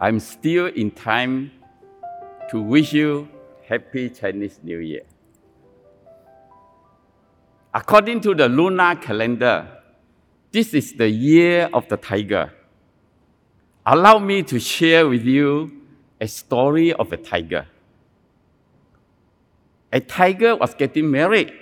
I'm 0.00 0.18
still 0.18 0.66
in 0.66 0.90
time 0.90 1.52
to 2.50 2.60
wish 2.60 2.92
you 2.92 3.28
Happy 3.68 4.10
Chinese 4.10 4.58
New 4.62 4.78
Year. 4.78 5.02
According 7.72 8.20
to 8.22 8.34
the 8.34 8.48
lunar 8.48 8.96
calendar, 8.96 9.68
this 10.50 10.74
is 10.74 10.94
the 10.94 11.08
year 11.08 11.70
of 11.72 11.88
the 11.88 11.96
tiger. 11.96 12.52
Allow 13.86 14.18
me 14.18 14.42
to 14.44 14.58
share 14.58 15.08
with 15.08 15.24
you 15.24 15.72
a 16.20 16.26
story 16.26 16.92
of 16.92 17.12
a 17.12 17.16
tiger. 17.16 17.66
A 19.92 20.00
tiger 20.00 20.56
was 20.56 20.74
getting 20.74 21.10
married, 21.10 21.52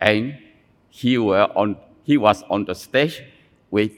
and 0.00 0.38
he, 0.90 1.16
were 1.16 1.48
on, 1.56 1.76
he 2.02 2.18
was 2.18 2.42
on 2.50 2.66
the 2.66 2.74
stage 2.74 3.22
with 3.70 3.92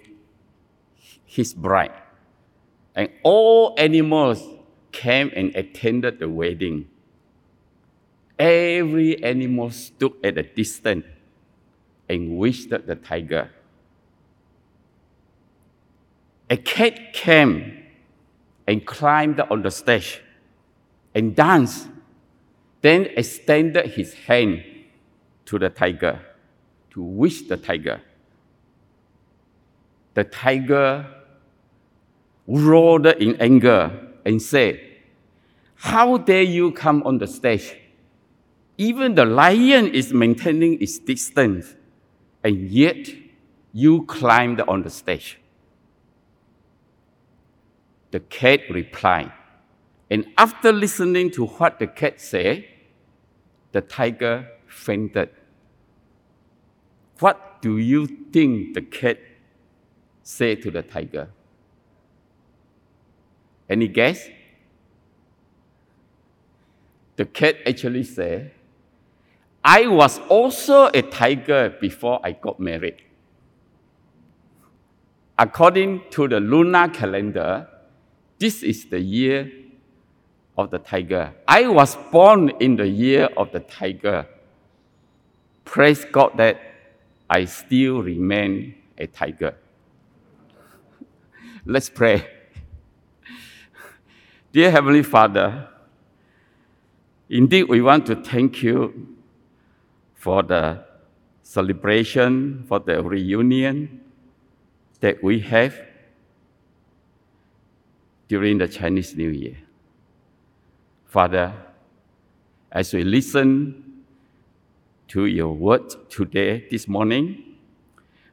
his 1.25 1.53
bride. 1.53 1.93
And 2.97 3.11
all 3.23 3.75
animals 3.77 4.43
came 4.91 5.31
and 5.37 5.55
attended 5.55 6.19
the 6.19 6.29
wedding. 6.29 6.89
Every 8.39 9.23
animal 9.23 9.71
stood 9.71 10.15
at 10.25 10.39
a 10.39 10.43
distance 10.43 11.05
and 12.09 12.39
wished 12.39 12.71
the 12.71 12.97
tiger. 12.97 13.51
A 16.49 16.57
cat 16.57 17.13
came 17.13 17.85
and 18.67 18.87
climbed 18.87 19.41
on 19.41 19.63
the 19.63 19.71
stage 19.71 20.23
and 21.15 21.37
danced, 21.37 21.89
then 22.81 23.07
extended 23.17 23.87
his 23.91 24.15
hand 24.15 24.65
to 25.45 25.59
the 25.59 25.69
tiger 25.69 26.21
to 26.91 27.03
wish 27.03 27.43
the 27.43 27.57
tiger. 27.57 28.01
The 30.15 30.25
tiger 30.25 31.16
roared 32.47 33.07
in 33.07 33.37
anger 33.37 33.91
and 34.25 34.41
said, 34.41 34.81
How 35.77 36.17
dare 36.17 36.43
you 36.43 36.73
come 36.73 37.03
on 37.05 37.19
the 37.19 37.27
stage? 37.27 37.77
Even 38.79 39.15
the 39.15 39.25
lion 39.25 39.89
is 39.95 40.13
maintaining 40.13 40.81
its 40.83 40.99
distance, 40.99 41.75
and 42.45 42.69
yet 42.69 43.09
you 43.73 44.05
climbed 44.05 44.61
on 44.63 44.83
the 44.83 44.91
stage. 44.91 45.39
The 48.11 48.21
cat 48.21 48.61
replied, 48.71 49.33
and 50.11 50.27
after 50.39 50.73
listening 50.73 51.31
to 51.33 51.47
what 51.47 51.79
the 51.79 51.87
cat 51.87 52.21
said, 52.21 52.65
the 53.73 53.81
tiger 53.81 54.49
fainted. 54.67 55.31
What 57.19 57.61
do 57.63 57.79
you 57.79 58.07
think 58.07 58.75
the 58.75 58.83
cat 58.83 59.19
said 60.23 60.63
to 60.63 60.71
the 60.71 60.83
tiger? 60.83 61.29
Any 63.69 63.89
guess? 63.89 64.29
The 67.17 67.25
cat 67.25 67.57
actually 67.67 68.05
said, 68.05 68.53
I 69.65 69.87
was 69.89 70.21
also 70.29 70.87
a 70.87 71.03
tiger 71.03 71.75
before 71.81 72.21
I 72.23 72.33
got 72.33 72.61
married. 72.61 73.03
According 75.39 76.03
to 76.11 76.29
the 76.29 76.41
lunar 76.41 76.89
calendar, 76.89 77.69
this 78.39 78.63
is 78.63 78.87
the 78.87 79.01
year 79.01 79.51
of 80.57 80.71
the 80.71 80.79
tiger. 80.79 81.35
I 81.49 81.67
was 81.67 81.97
born 82.13 82.51
in 82.61 82.77
the 82.77 82.87
year 82.87 83.29
of 83.37 83.51
the 83.53 83.61
tiger. 83.61 84.27
Praise 85.65 86.05
God 86.05 86.37
that 86.37 86.61
I 87.29 87.45
still 87.47 88.03
remain 88.03 88.77
a 88.97 89.07
tiger. 89.07 89.57
Let's 91.67 91.91
pray. 91.91 92.36
Dear 94.57 94.71
Heavenly 94.71 95.03
Father, 95.03 95.69
indeed 97.29 97.65
we 97.65 97.83
want 97.83 98.07
to 98.07 98.17
thank 98.17 98.63
you 98.63 99.07
for 100.15 100.43
the 100.43 100.83
celebration, 101.43 102.65
for 102.67 102.81
the 102.81 103.03
reunion 103.03 104.01
that 105.01 105.23
we 105.23 105.41
have 105.41 105.79
during 108.29 108.57
the 108.57 108.67
Chinese 108.67 109.15
New 109.15 109.29
Year. 109.29 109.59
Father, 111.05 111.53
as 112.73 112.95
we 112.95 113.05
listen 113.05 114.05
to 115.09 115.27
your 115.27 115.53
word 115.53 116.09
today, 116.09 116.67
this 116.71 116.89
morning, 116.89 117.59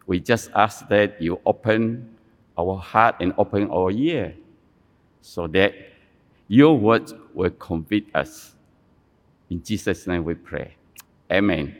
we 0.07 0.21
just 0.21 0.51
ask 0.55 0.87
that 0.87 1.21
you 1.21 1.41
open 1.45 2.15
our 2.57 2.77
heart 2.77 3.15
and 3.19 3.33
open 3.37 3.69
our 3.69 3.91
ear 3.91 4.33
so 5.19 5.47
that 5.47 5.73
your 6.47 6.77
word 6.77 7.11
will 7.33 7.49
convict 7.51 8.15
us. 8.15 8.53
In 9.49 9.63
Jesus' 9.63 10.07
name 10.07 10.23
we 10.23 10.33
pray. 10.33 10.75
Amen. 11.31 11.75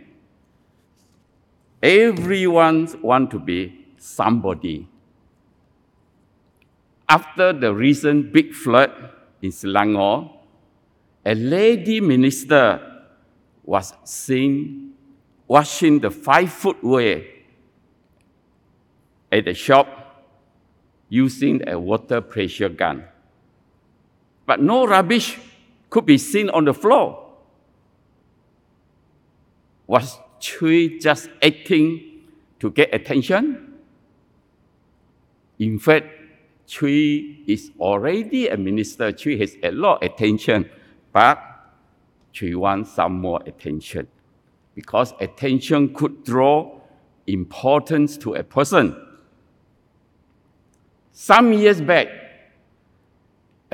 Everyone 1.81 2.87
wants 3.01 3.31
to 3.31 3.39
be 3.39 3.85
somebody. 3.97 4.87
After 7.09 7.53
the 7.53 7.73
recent 7.73 8.31
big 8.31 8.53
flood 8.53 8.91
in 9.41 9.51
Selangor, 9.51 10.31
a 11.25 11.35
lady 11.35 11.99
minister 11.99 12.79
was 13.63 13.93
seen 14.03 14.93
washing 15.47 15.99
the 15.99 16.09
five 16.09 16.51
foot 16.51 16.83
way 16.83 17.27
at 19.31 19.45
the 19.45 19.53
shop 19.53 20.25
using 21.09 21.67
a 21.67 21.79
water 21.79 22.21
pressure 22.21 22.69
gun 22.69 23.03
but 24.45 24.61
no 24.61 24.85
rubbish 24.85 25.39
could 25.89 26.05
be 26.05 26.17
seen 26.17 26.49
on 26.49 26.65
the 26.65 26.73
floor. 26.73 27.19
Was 29.87 30.17
Chui 30.39 30.99
just 30.99 31.29
acting 31.41 32.23
to 32.59 32.71
get 32.71 32.93
attention? 32.93 33.73
In 35.59 35.79
fact, 35.79 36.07
Chui 36.67 37.43
is 37.47 37.71
already 37.79 38.47
a 38.47 38.57
minister. 38.57 39.11
Chui 39.11 39.37
has 39.39 39.55
a 39.63 39.71
lot 39.71 40.03
of 40.03 40.11
attention, 40.11 40.69
but 41.11 41.39
Chui 42.31 42.55
wants 42.55 42.91
some 42.93 43.19
more 43.19 43.41
attention 43.45 44.07
because 44.75 45.13
attention 45.19 45.93
could 45.93 46.23
draw 46.23 46.79
importance 47.27 48.17
to 48.17 48.33
a 48.33 48.43
person. 48.43 48.95
Some 51.11 51.53
years 51.53 51.79
back, 51.79 52.07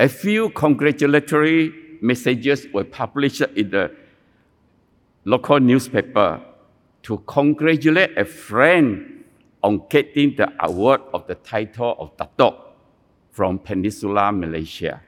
a 0.00 0.08
few 0.08 0.48
congratulatory 0.50 1.74
messages 2.00 2.66
were 2.72 2.84
published 2.84 3.42
in 3.54 3.68
the 3.68 3.94
local 5.26 5.60
newspaper 5.60 6.40
to 7.02 7.18
congratulate 7.26 8.16
a 8.16 8.24
friend 8.24 9.24
on 9.62 9.82
getting 9.90 10.34
the 10.36 10.50
award 10.64 11.02
of 11.12 11.26
the 11.26 11.34
title 11.34 11.94
of 11.98 12.16
Datuk 12.16 12.56
from 13.30 13.58
Peninsula 13.58 14.32
Malaysia. 14.32 15.02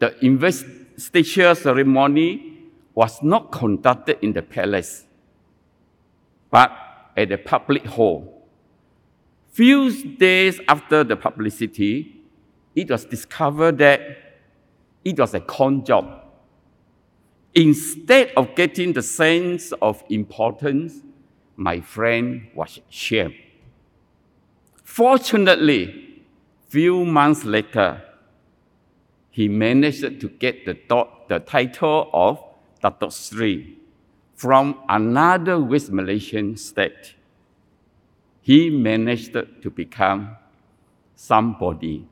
The 0.00 0.12
investiture 0.24 1.54
ceremony 1.54 2.58
was 2.92 3.22
not 3.22 3.52
conducted 3.52 4.18
in 4.20 4.32
the 4.32 4.42
palace, 4.42 5.06
but 6.50 6.72
at 7.16 7.30
a 7.30 7.38
public 7.38 7.86
hall. 7.86 8.48
Few 9.52 10.16
days 10.16 10.60
after 10.66 11.04
the 11.04 11.14
publicity, 11.14 12.17
it 12.74 12.90
was 12.90 13.04
discovered 13.04 13.78
that 13.78 14.00
it 15.04 15.18
was 15.18 15.34
a 15.34 15.40
con 15.40 15.84
job. 15.84 16.24
Instead 17.54 18.32
of 18.36 18.54
getting 18.54 18.92
the 18.92 19.02
sense 19.02 19.72
of 19.82 20.02
importance, 20.10 21.02
my 21.56 21.80
friend 21.80 22.48
was 22.54 22.80
shamed. 22.88 23.34
Fortunately, 24.84 26.22
few 26.68 27.04
months 27.04 27.44
later, 27.44 28.02
he 29.30 29.48
managed 29.48 30.20
to 30.20 30.28
get 30.28 30.64
the, 30.66 30.76
the 31.28 31.38
title 31.40 32.10
of 32.12 32.42
Datuk 32.82 33.12
Sri 33.12 33.76
from 34.34 34.78
another 34.88 35.58
West 35.58 35.90
Malaysian 35.90 36.56
state. 36.56 37.14
He 38.42 38.70
managed 38.70 39.32
to 39.32 39.70
become 39.70 40.36
somebody 41.16 42.06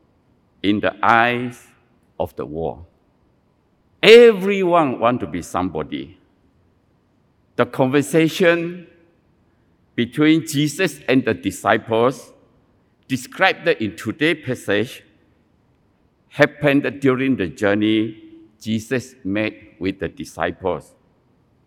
in 0.67 0.81
the 0.81 0.95
eyes 1.01 1.69
of 2.19 2.35
the 2.35 2.45
world. 2.45 2.85
Everyone 4.03 4.99
want 4.99 5.21
to 5.21 5.27
be 5.27 5.41
somebody. 5.41 6.19
The 7.55 7.67
conversation 7.67 8.89
between 9.95 10.47
Jesus 10.47 11.01
and 11.09 11.25
the 11.25 11.35
disciples 11.35 12.33
described 13.07 13.69
in 13.69 13.97
today's 13.97 14.45
passage 14.45 15.05
happened 16.29 17.01
during 17.01 17.37
the 17.37 17.47
journey 17.47 18.23
Jesus 18.61 19.15
made 19.25 19.77
with 19.79 20.01
the 20.01 20.09
disciples 20.09 20.95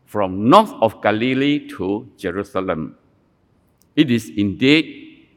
from 0.06 0.50
north 0.50 0.74
of 0.82 1.02
Galilee 1.02 1.68
to 1.70 2.10
Jerusalem. 2.18 2.98
It 3.96 4.12
is 4.12 4.30
indeed 4.36 5.28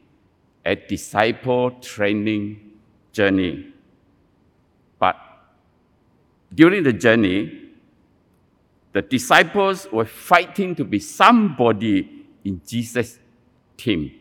a 0.65 0.75
disciple 0.75 1.71
training 1.79 2.72
journey. 3.13 3.71
But 4.99 5.15
during 6.53 6.83
the 6.83 6.91
journey, 6.91 7.69
the 8.91 9.01
disciples 9.01 9.87
were 9.91 10.05
fighting 10.05 10.75
to 10.75 10.83
be 10.83 10.99
somebody 10.99 12.25
in 12.43 12.61
Jesus' 12.67 13.19
team. 13.77 14.11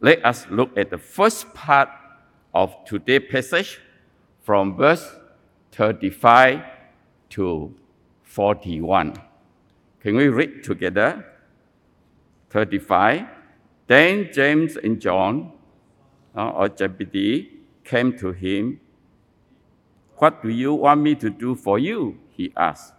Let 0.00 0.24
us 0.24 0.46
look 0.50 0.76
at 0.76 0.90
the 0.90 0.98
first 0.98 1.52
part 1.54 1.88
of 2.52 2.74
today's 2.84 3.22
passage 3.30 3.80
from 4.42 4.76
verse 4.76 5.16
35 5.72 6.62
to 7.30 7.74
41. 8.22 9.14
Can 10.00 10.16
we 10.16 10.28
read 10.28 10.62
together? 10.62 11.24
35. 12.50 13.26
Then 13.86 14.30
James 14.32 14.76
and 14.76 15.00
John, 15.00 15.52
uh, 16.36 16.50
or 16.50 16.76
Zebedee, 16.76 17.53
came 17.84 18.16
to 18.18 18.32
him. 18.32 18.80
What 20.16 20.42
do 20.42 20.48
you 20.48 20.74
want 20.74 21.00
me 21.00 21.14
to 21.16 21.30
do 21.30 21.54
for 21.54 21.78
you? 21.78 22.18
He 22.30 22.52
asked. 22.56 22.94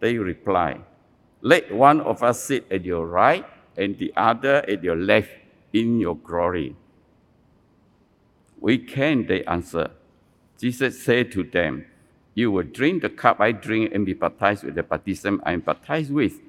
They 0.00 0.16
replied, 0.18 0.82
Let 1.40 1.74
one 1.74 2.00
of 2.00 2.22
us 2.22 2.42
sit 2.42 2.66
at 2.70 2.84
your 2.84 3.06
right 3.06 3.44
and 3.76 3.98
the 3.98 4.12
other 4.16 4.56
at 4.68 4.82
your 4.82 4.96
left 4.96 5.30
in 5.72 6.00
your 6.00 6.16
glory. 6.16 6.76
We 8.60 8.78
can, 8.78 9.26
they 9.26 9.44
answered. 9.44 9.90
Jesus 10.58 11.02
said 11.02 11.30
to 11.32 11.44
them, 11.44 11.86
You 12.34 12.50
will 12.50 12.64
drink 12.64 13.02
the 13.02 13.08
cup 13.08 13.40
I 13.40 13.52
drink 13.52 13.92
and 13.94 14.04
be 14.04 14.14
baptized 14.14 14.64
with 14.64 14.74
the 14.74 14.82
baptism 14.82 15.40
I 15.44 15.52
am 15.52 15.60
baptized 15.60 16.12
with. 16.12 16.40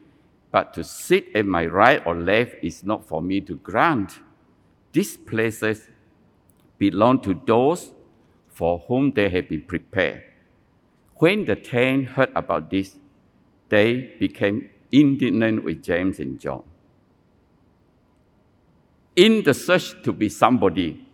But 0.51 0.73
to 0.73 0.83
sit 0.83 1.27
at 1.35 1.45
my 1.45 1.67
right 1.67 2.01
or 2.05 2.15
left 2.15 2.55
is 2.63 2.83
not 2.83 3.07
for 3.07 3.21
me 3.21 3.41
to 3.41 3.55
grant. 3.57 4.19
These 4.91 5.17
places 5.17 5.87
belong 6.79 7.21
to 7.21 7.39
those 7.45 7.91
for 8.47 8.79
whom 8.87 9.11
they 9.11 9.29
have 9.29 9.47
been 9.47 9.61
prepared. 9.61 10.23
When 11.15 11.45
the 11.45 11.55
ten 11.55 12.05
heard 12.05 12.31
about 12.35 12.71
this, 12.71 12.95
they 13.67 14.15
became 14.19 14.69
indignant 14.91 15.63
with 15.63 15.83
James 15.83 16.19
and 16.19 16.39
John. 16.39 16.63
In 19.15 19.43
the 19.43 19.53
search 19.53 20.01
to 20.03 20.13
be 20.13 20.29
somebody, 20.29 21.05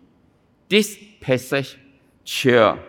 this 0.69 0.97
passage 1.19 1.77
share 2.23 2.79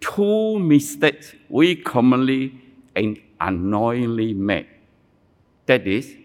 two 0.00 0.58
mistakes 0.58 1.34
we 1.48 1.76
commonly 1.76 2.60
and 2.96 3.18
unknowingly 3.40 4.34
make. 4.34 4.68
That 5.66 5.86
is, 5.86 6.16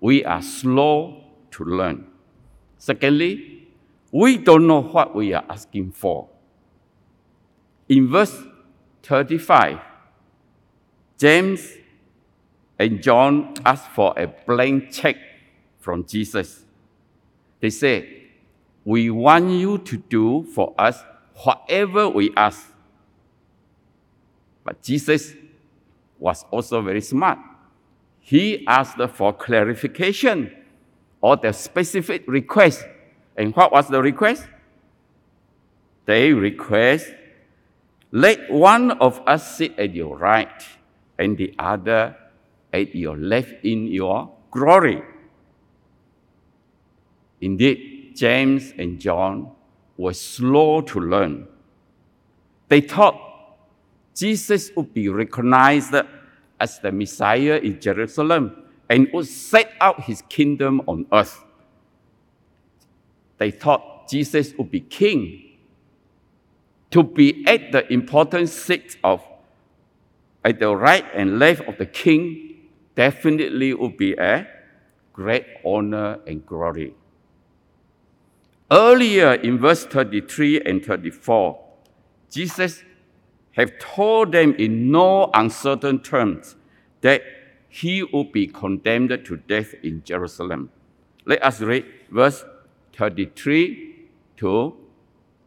we 0.00 0.24
are 0.24 0.42
slow 0.42 1.24
to 1.50 1.64
learn. 1.64 2.06
Secondly, 2.78 3.55
we 4.12 4.36
don't 4.36 4.66
know 4.66 4.82
what 4.82 5.14
we 5.14 5.32
are 5.32 5.44
asking 5.48 5.92
for. 5.92 6.28
In 7.88 8.08
verse 8.08 8.42
35, 9.02 9.78
James 11.18 11.72
and 12.78 13.02
John 13.02 13.54
asked 13.64 13.90
for 13.90 14.14
a 14.16 14.26
blank 14.26 14.90
check 14.90 15.16
from 15.78 16.04
Jesus. 16.04 16.64
They 17.60 17.70
say, 17.70 18.24
We 18.84 19.10
want 19.10 19.50
you 19.50 19.78
to 19.78 19.96
do 19.96 20.44
for 20.54 20.74
us 20.78 21.02
whatever 21.44 22.08
we 22.08 22.32
ask. 22.36 22.72
But 24.64 24.82
Jesus 24.82 25.34
was 26.18 26.44
also 26.50 26.82
very 26.82 27.00
smart. 27.00 27.38
He 28.20 28.66
asked 28.66 29.00
for 29.14 29.32
clarification 29.32 30.52
or 31.20 31.36
the 31.36 31.52
specific 31.52 32.24
request. 32.26 32.84
And 33.36 33.54
what 33.54 33.72
was 33.72 33.88
the 33.88 34.00
request? 34.00 34.46
They 36.06 36.32
request, 36.32 37.12
let 38.12 38.50
one 38.50 38.92
of 38.92 39.20
us 39.26 39.56
sit 39.56 39.78
at 39.78 39.94
your 39.94 40.16
right 40.16 40.62
and 41.18 41.36
the 41.36 41.54
other 41.58 42.16
at 42.72 42.94
your 42.94 43.16
left 43.16 43.64
in 43.64 43.88
your 43.88 44.32
glory. 44.50 45.02
Indeed, 47.40 48.12
James 48.14 48.72
and 48.78 48.98
John 48.98 49.50
were 49.96 50.14
slow 50.14 50.80
to 50.82 51.00
learn. 51.00 51.48
They 52.68 52.80
thought 52.80 53.20
Jesus 54.14 54.70
would 54.76 54.94
be 54.94 55.08
recognized 55.08 55.94
as 56.58 56.78
the 56.80 56.92
Messiah 56.92 57.60
in 57.62 57.80
Jerusalem 57.80 58.64
and 58.88 59.08
would 59.12 59.26
set 59.26 59.72
out 59.80 60.04
his 60.04 60.22
kingdom 60.28 60.80
on 60.86 61.06
earth. 61.12 61.45
They 63.38 63.50
thought 63.50 64.08
Jesus 64.08 64.54
would 64.58 64.70
be 64.70 64.80
king. 64.80 65.42
To 66.90 67.02
be 67.02 67.44
at 67.46 67.72
the 67.72 67.92
important 67.92 68.48
seat 68.48 68.96
of 69.02 69.22
at 70.44 70.60
the 70.60 70.74
right 70.74 71.04
and 71.12 71.40
left 71.40 71.62
of 71.62 71.76
the 71.76 71.86
king 71.86 72.68
definitely 72.94 73.74
would 73.74 73.96
be 73.96 74.14
a 74.14 74.46
great 75.12 75.44
honor 75.64 76.20
and 76.26 76.46
glory. 76.46 76.94
Earlier 78.70 79.34
in 79.34 79.58
verse 79.58 79.84
33 79.86 80.60
and 80.60 80.84
34, 80.84 81.58
Jesus 82.30 82.84
have 83.52 83.78
told 83.78 84.32
them 84.32 84.54
in 84.54 84.90
no 84.90 85.30
uncertain 85.34 86.00
terms 86.00 86.56
that 87.00 87.22
he 87.68 88.02
would 88.02 88.32
be 88.32 88.46
condemned 88.46 89.18
to 89.24 89.36
death 89.36 89.74
in 89.82 90.02
Jerusalem. 90.04 90.70
Let 91.24 91.42
us 91.42 91.60
read 91.60 91.86
verse 92.10 92.44
33 92.96 94.08
to 94.38 94.76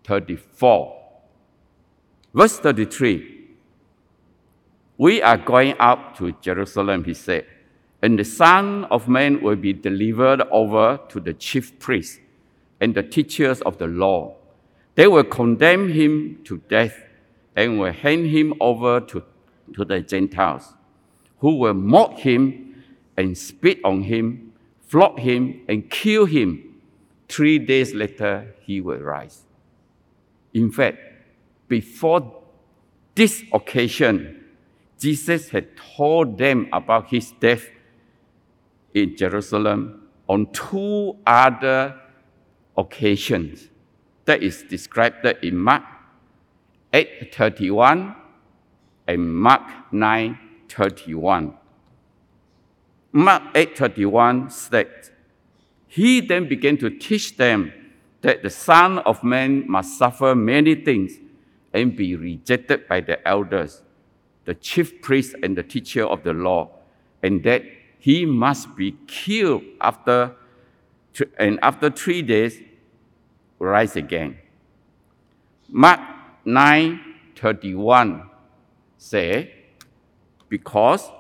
34. 0.04 0.96
Verse 2.34 2.60
33 2.60 3.40
we 5.00 5.22
are 5.22 5.38
going 5.38 5.76
up 5.80 6.18
to 6.18 6.34
Jerusalem, 6.42 7.06
he 7.06 7.14
said, 7.14 7.46
and 8.02 8.20
the 8.20 8.26
Son 8.26 8.84
of 8.92 9.08
Man 9.08 9.42
will 9.42 9.56
be 9.56 9.72
delivered 9.72 10.42
over 10.52 11.00
to 11.08 11.22
the 11.22 11.34
chief 11.34 11.80
priests 11.80 12.20
and 12.82 12.94
the 12.94 13.04
teachers 13.04 13.62
of 13.62 13.78
the 13.78 13.88
law. 13.88 14.36
They 14.96 15.08
will 15.08 15.24
condemn 15.24 15.88
him 15.88 16.42
to 16.44 16.58
death 16.68 16.98
and 17.56 17.80
will 17.80 17.94
hand 17.94 18.28
him 18.28 18.54
over 18.60 19.00
to, 19.00 19.24
to 19.74 19.86
the 19.86 20.02
Gentiles, 20.02 20.74
who 21.38 21.56
will 21.56 21.76
mock 21.76 22.20
him 22.20 22.84
and 23.16 23.38
spit 23.38 23.80
on 23.86 24.04
him, 24.04 24.52
flog 24.86 25.20
him, 25.20 25.62
and 25.70 25.90
kill 25.90 26.26
him. 26.26 26.69
Three 27.30 27.60
days 27.60 27.94
later, 27.94 28.56
he 28.62 28.82
will 28.82 29.00
rise. 29.00 29.46
In 30.54 30.72
fact, 30.72 30.98
before 31.68 32.42
this 33.14 33.44
occasion, 33.54 34.44
Jesus 35.00 35.50
had 35.50 35.78
told 35.78 36.38
them 36.40 36.68
about 36.74 37.08
his 37.08 37.32
death 37.40 37.70
in 38.94 39.16
Jerusalem 39.16 40.10
on 40.28 40.52
two 40.52 41.16
other 41.26 41.96
occasions. 42.76 43.70
That 44.26 44.42
is 44.42 44.64
described 44.64 45.26
in 45.44 45.56
Mark 45.56 45.84
8:31 46.92 48.16
and 49.08 49.34
Mark 49.34 49.92
9:31. 49.92 51.54
Mark 53.12 53.44
8:31 53.56 54.50
states, 54.50 55.12
He 55.90 56.22
then 56.22 56.48
began 56.48 56.78
to 56.78 56.90
teach 56.90 57.36
them 57.36 57.74
that 58.22 58.44
the 58.44 58.50
Son 58.50 59.00
of 59.00 59.24
Man 59.24 59.70
must 59.70 59.98
suffer 59.98 60.34
many 60.34 60.76
things 60.76 61.14
and 61.74 61.96
be 61.96 62.16
rejected 62.16 62.88
by 62.88 63.02
the 63.02 63.28
elders 63.28 63.82
the 64.50 64.56
chief 64.56 65.00
priest 65.04 65.36
and 65.44 65.56
the 65.56 65.62
teacher 65.62 66.04
of 66.04 66.24
the 66.24 66.34
law, 66.34 66.72
and 67.22 67.44
that 67.44 67.62
he 68.00 68.26
must 68.26 68.76
be 68.76 68.96
killed 69.06 69.62
after 69.80 70.36
and 71.38 71.60
after 71.62 71.92
three 71.92 72.24
days 72.24 72.60
rise 73.60 73.96
again. 73.96 74.40
Mark 75.68 76.00
9 76.46 77.00
31 77.36 78.28
say, 78.98 79.54
because 80.48 81.12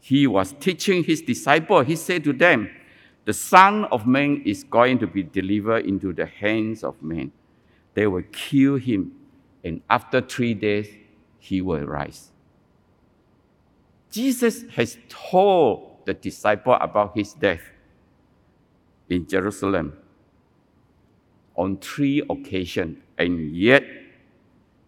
he 0.00 0.26
was 0.26 0.52
teaching 0.58 1.04
his 1.04 1.22
disciples, 1.22 1.86
he 1.86 1.94
said 1.94 2.24
to 2.24 2.32
them, 2.32 2.68
The 3.24 3.32
Son 3.32 3.84
of 3.86 4.06
Man 4.06 4.42
is 4.44 4.64
going 4.64 4.98
to 4.98 5.06
be 5.06 5.22
delivered 5.22 5.86
into 5.86 6.12
the 6.12 6.26
hands 6.26 6.82
of 6.82 7.00
men. 7.02 7.30
They 7.94 8.06
will 8.06 8.24
kill 8.32 8.76
him, 8.76 9.12
and 9.62 9.80
after 9.88 10.20
three 10.20 10.54
days, 10.54 10.88
he 11.38 11.60
will 11.60 11.84
rise. 11.84 12.32
Jesus 14.10 14.64
has 14.74 14.98
told 15.08 16.04
the 16.04 16.14
disciple 16.14 16.74
about 16.74 17.16
his 17.16 17.32
death 17.32 17.62
in 19.08 19.26
Jerusalem 19.26 19.96
on 21.54 21.76
three 21.76 22.22
occasions, 22.28 22.98
and 23.18 23.54
yet 23.54 23.84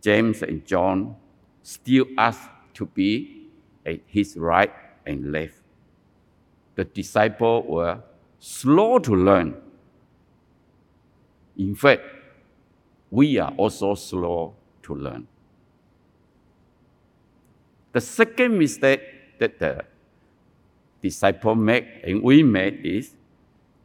James 0.02 0.42
and 0.42 0.66
John 0.66 1.16
still 1.62 2.06
ask 2.18 2.40
to 2.74 2.86
be 2.86 3.48
at 3.86 4.00
his 4.06 4.36
right 4.36 4.72
and 5.06 5.30
left. 5.30 5.60
The 6.74 6.84
disciples 6.84 7.64
were 7.68 8.02
slow 8.44 8.98
to 8.98 9.14
learn. 9.14 9.56
In 11.56 11.74
fact, 11.74 12.02
we 13.10 13.38
are 13.38 13.54
also 13.56 13.94
slow 13.94 14.54
to 14.82 14.94
learn. 14.94 15.26
The 17.92 18.02
second 18.02 18.58
mistake 18.58 19.00
that 19.38 19.58
the 19.58 19.84
disciple 21.00 21.54
make 21.54 21.86
and 22.04 22.22
we 22.22 22.42
make 22.42 22.80
is 22.84 23.14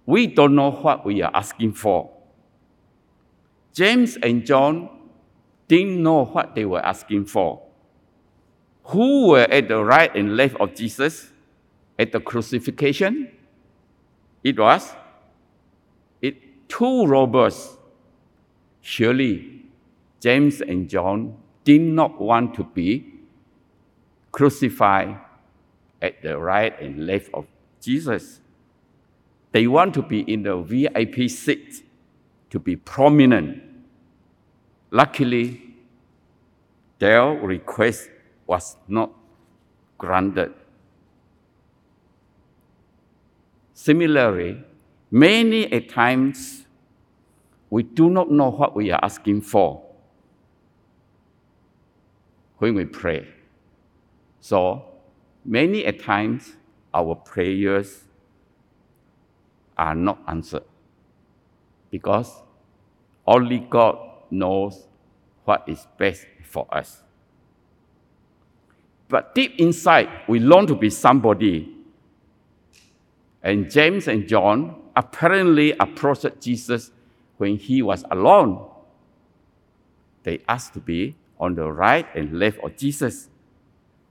we 0.05 0.27
don't 0.27 0.55
know 0.55 0.71
what 0.71 1.05
we 1.05 1.21
are 1.21 1.31
asking 1.33 1.71
for. 1.71 2.11
James 3.73 4.17
and 4.21 4.45
John 4.45 4.89
didn't 5.69 6.03
know 6.03 6.25
what 6.25 6.53
they 6.55 6.65
were 6.65 6.85
asking 6.85 7.25
for. 7.25 7.61
Who 8.91 9.27
were 9.27 9.47
at 9.49 9.69
the 9.69 9.81
right 9.81 10.13
and 10.13 10.35
left 10.35 10.55
of 10.59 10.75
Jesus 10.75 11.31
at 11.97 12.11
the 12.11 12.19
crucifixion? 12.19 13.38
It 14.43 14.57
was 14.57 14.93
it 16.21 16.69
two 16.69 17.05
robbers. 17.05 17.77
Surely 18.81 19.65
James 20.19 20.61
and 20.61 20.89
John 20.89 21.37
did 21.63 21.81
not 21.81 22.19
want 22.19 22.53
to 22.55 22.63
be 22.63 23.13
crucified 24.31 25.19
at 26.01 26.21
the 26.21 26.37
right 26.37 26.79
and 26.81 27.05
left 27.05 27.29
of 27.33 27.45
Jesus. 27.81 28.39
They 29.51 29.67
want 29.67 29.93
to 29.95 30.01
be 30.01 30.21
in 30.21 30.43
the 30.43 30.57
VIP 30.57 31.29
seat, 31.29 31.83
to 32.49 32.59
be 32.59 32.75
prominent. 32.75 33.61
Luckily, 34.91 35.75
their 36.99 37.23
request 37.25 38.09
was 38.45 38.77
not 38.87 39.11
granted. 39.97 40.53
Similarly, 43.81 44.61
many 45.09 45.63
a 45.63 45.79
times 45.79 46.65
we 47.69 47.83
do 47.83 48.09
not 48.09 48.29
know 48.29 48.49
what 48.49 48.75
we 48.75 48.91
are 48.91 48.99
asking 49.01 49.39
for 49.39 49.81
when 52.57 52.75
we 52.75 52.83
pray. 52.83 53.25
So 54.41 54.83
many 55.45 55.85
a 55.85 55.93
times 55.93 56.57
our 56.93 57.15
prayers 57.15 58.03
are 59.77 59.95
not 59.95 60.19
answered 60.27 60.65
because 61.89 62.33
only 63.25 63.59
God 63.59 63.97
knows 64.29 64.87
what 65.45 65.63
is 65.69 65.87
best 65.97 66.25
for 66.43 66.67
us. 66.69 67.01
But 69.07 69.33
deep 69.33 69.55
inside, 69.57 70.09
we 70.27 70.39
long 70.39 70.67
to 70.67 70.75
be 70.75 70.89
somebody. 70.89 71.78
And 73.41 73.69
James 73.69 74.07
and 74.07 74.27
John 74.27 74.75
apparently 74.95 75.71
approached 75.79 76.41
Jesus 76.41 76.91
when 77.37 77.57
he 77.57 77.81
was 77.81 78.03
alone. 78.11 78.69
They 80.23 80.41
asked 80.47 80.73
to 80.73 80.79
be 80.79 81.15
on 81.39 81.55
the 81.55 81.71
right 81.71 82.05
and 82.15 82.37
left 82.37 82.59
of 82.59 82.75
Jesus. 82.75 83.29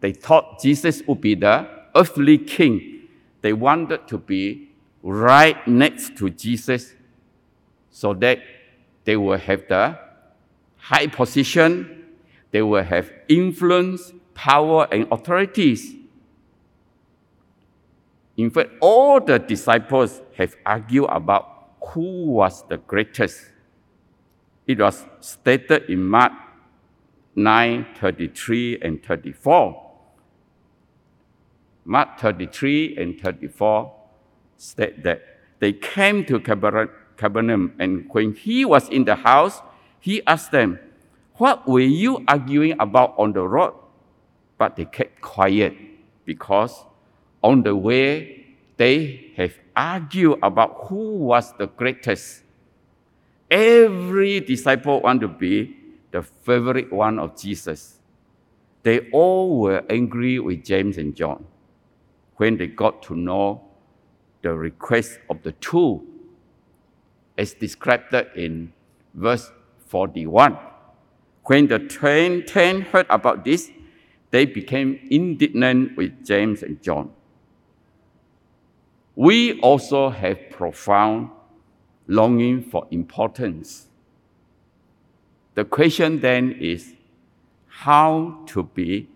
They 0.00 0.12
thought 0.12 0.60
Jesus 0.62 1.02
would 1.06 1.20
be 1.20 1.34
the 1.34 1.68
earthly 1.94 2.38
king. 2.38 3.08
They 3.42 3.52
wanted 3.52 4.08
to 4.08 4.18
be 4.18 4.70
right 5.02 5.66
next 5.68 6.16
to 6.16 6.30
Jesus 6.30 6.94
so 7.90 8.14
that 8.14 8.40
they 9.04 9.16
will 9.16 9.38
have 9.38 9.68
the 9.68 9.98
high 10.76 11.06
position, 11.06 12.04
they 12.50 12.62
will 12.62 12.82
have 12.82 13.10
influence, 13.28 14.12
power, 14.34 14.88
and 14.90 15.06
authorities. 15.10 15.94
In 18.38 18.50
fact, 18.50 18.70
all 18.80 19.20
the 19.20 19.40
disciples 19.40 20.22
have 20.36 20.56
argued 20.64 21.06
about 21.10 21.74
who 21.88 22.26
was 22.26 22.64
the 22.68 22.76
greatest. 22.76 23.50
It 24.64 24.78
was 24.78 25.04
stated 25.20 25.90
in 25.90 26.06
Mark 26.06 26.32
9 27.34 27.86
33 28.00 28.78
and 28.80 29.04
34. 29.04 29.84
Mark 31.84 32.20
33 32.20 32.96
and 32.96 33.20
34 33.20 33.92
state 34.56 35.02
that 35.02 35.22
they 35.58 35.72
came 35.72 36.24
to 36.26 36.38
Capernaum, 36.38 37.72
and 37.80 38.06
when 38.10 38.34
he 38.34 38.64
was 38.64 38.88
in 38.88 39.04
the 39.04 39.16
house, 39.16 39.60
he 39.98 40.24
asked 40.26 40.52
them, 40.52 40.78
What 41.34 41.66
were 41.66 41.80
you 41.80 42.24
arguing 42.28 42.76
about 42.78 43.14
on 43.18 43.32
the 43.32 43.42
road? 43.42 43.74
But 44.58 44.76
they 44.76 44.84
kept 44.84 45.20
quiet 45.20 45.74
because 46.24 46.84
on 47.42 47.62
the 47.62 47.74
way 47.74 48.46
they 48.76 49.32
have 49.36 49.54
argued 49.76 50.38
about 50.42 50.86
who 50.88 51.16
was 51.18 51.52
the 51.58 51.66
greatest. 51.66 52.42
Every 53.50 54.40
disciple 54.40 55.00
want 55.00 55.20
to 55.20 55.28
be 55.28 55.76
the 56.10 56.22
favorite 56.22 56.92
one 56.92 57.18
of 57.18 57.36
Jesus. 57.40 58.00
They 58.82 59.10
all 59.10 59.60
were 59.60 59.84
angry 59.90 60.38
with 60.38 60.64
James 60.64 60.98
and 60.98 61.14
John 61.14 61.44
when 62.36 62.56
they 62.56 62.66
got 62.66 63.02
to 63.04 63.16
know 63.16 63.62
the 64.42 64.54
request 64.54 65.18
of 65.28 65.42
the 65.42 65.52
two 65.52 66.06
as 67.36 67.54
described 67.54 68.14
in 68.36 68.72
verse 69.14 69.50
41. 69.86 70.58
When 71.44 71.66
the 71.66 71.78
ten 71.78 72.82
heard 72.82 73.06
about 73.08 73.44
this, 73.44 73.70
they 74.30 74.44
became 74.44 74.98
indignant 75.10 75.96
with 75.96 76.26
James 76.26 76.62
and 76.62 76.82
John. 76.82 77.10
We 79.18 79.58
also 79.62 80.10
have 80.10 80.48
profound 80.48 81.30
longing 82.06 82.62
for 82.62 82.86
importance. 82.92 83.88
The 85.56 85.64
question 85.64 86.20
then 86.20 86.52
is 86.52 86.94
how 87.66 88.44
to 88.46 88.62
be 88.62 89.08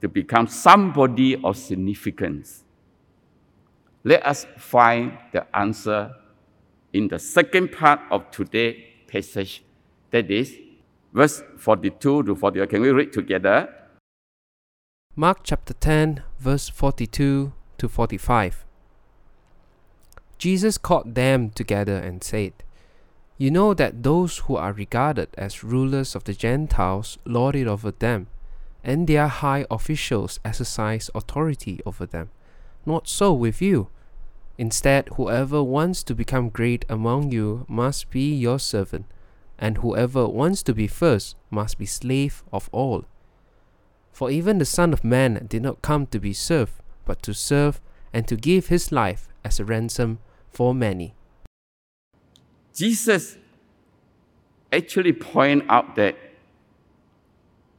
to 0.00 0.08
become 0.08 0.46
somebody 0.46 1.42
of 1.42 1.56
significance. 1.56 2.62
Let 4.04 4.24
us 4.24 4.46
find 4.56 5.18
the 5.32 5.44
answer 5.56 6.12
in 6.92 7.08
the 7.08 7.18
second 7.18 7.72
part 7.72 7.98
of 8.12 8.30
today's 8.30 8.76
passage. 9.08 9.64
That 10.12 10.30
is 10.30 10.56
verse 11.12 11.42
42 11.58 12.22
to 12.22 12.36
41. 12.36 12.68
Can 12.68 12.82
we 12.82 12.90
read 12.90 13.12
together? 13.12 13.74
Mark 15.16 15.38
chapter 15.42 15.74
10, 15.74 16.22
verse 16.38 16.68
42 16.68 17.54
to 17.78 17.88
45. 17.88 18.64
Jesus 20.38 20.78
called 20.78 21.14
them 21.14 21.50
together 21.50 21.96
and 21.96 22.22
said, 22.22 22.52
You 23.38 23.50
know 23.50 23.74
that 23.74 24.02
those 24.02 24.38
who 24.38 24.56
are 24.56 24.72
regarded 24.72 25.28
as 25.38 25.62
rulers 25.64 26.14
of 26.14 26.24
the 26.24 26.34
Gentiles 26.34 27.18
lord 27.24 27.54
it 27.56 27.66
over 27.66 27.90
them 27.90 28.26
and 28.84 29.06
their 29.06 29.28
high 29.28 29.64
officials 29.70 30.40
exercise 30.44 31.10
authority 31.14 31.80
over 31.86 32.06
them. 32.06 32.30
Not 32.84 33.08
so 33.08 33.32
with 33.32 33.62
you. 33.62 33.88
Instead, 34.58 35.08
whoever 35.16 35.62
wants 35.62 36.02
to 36.04 36.14
become 36.14 36.48
great 36.48 36.84
among 36.88 37.32
you 37.32 37.64
must 37.68 38.10
be 38.10 38.34
your 38.34 38.58
servant, 38.58 39.06
and 39.58 39.78
whoever 39.78 40.28
wants 40.28 40.62
to 40.64 40.74
be 40.74 40.86
first 40.86 41.36
must 41.50 41.78
be 41.78 41.86
slave 41.86 42.42
of 42.52 42.68
all. 42.72 43.04
For 44.12 44.30
even 44.30 44.58
the 44.58 44.64
Son 44.64 44.92
of 44.92 45.04
Man 45.04 45.46
did 45.48 45.62
not 45.62 45.80
come 45.80 46.06
to 46.06 46.18
be 46.18 46.32
served, 46.32 46.81
but 47.04 47.22
to 47.22 47.34
serve 47.34 47.80
and 48.12 48.26
to 48.28 48.36
give 48.36 48.68
his 48.68 48.92
life 48.92 49.28
as 49.44 49.58
a 49.58 49.64
ransom 49.64 50.18
for 50.50 50.74
many. 50.74 51.14
Jesus 52.74 53.36
actually 54.72 55.12
point 55.12 55.64
out 55.68 55.96
that 55.96 56.16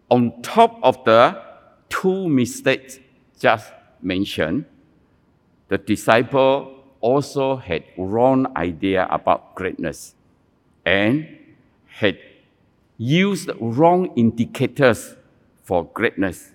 on 0.10 0.42
top 0.42 0.80
of 0.84 1.04
the 1.06 1.42
two 1.90 2.30
mistakes 2.30 3.00
just 3.40 3.72
mentioned, 4.02 4.66
the 5.70 5.78
disciple 5.78 6.84
also 7.02 7.56
had 7.56 7.84
wrong 7.98 8.46
idea 8.56 9.08
about 9.10 9.56
greatness 9.56 10.16
and 10.86 11.28
had 11.88 12.18
used 12.98 13.50
wrong 13.60 14.14
indicators 14.16 15.16
for 15.64 15.86
greatness. 15.86 16.52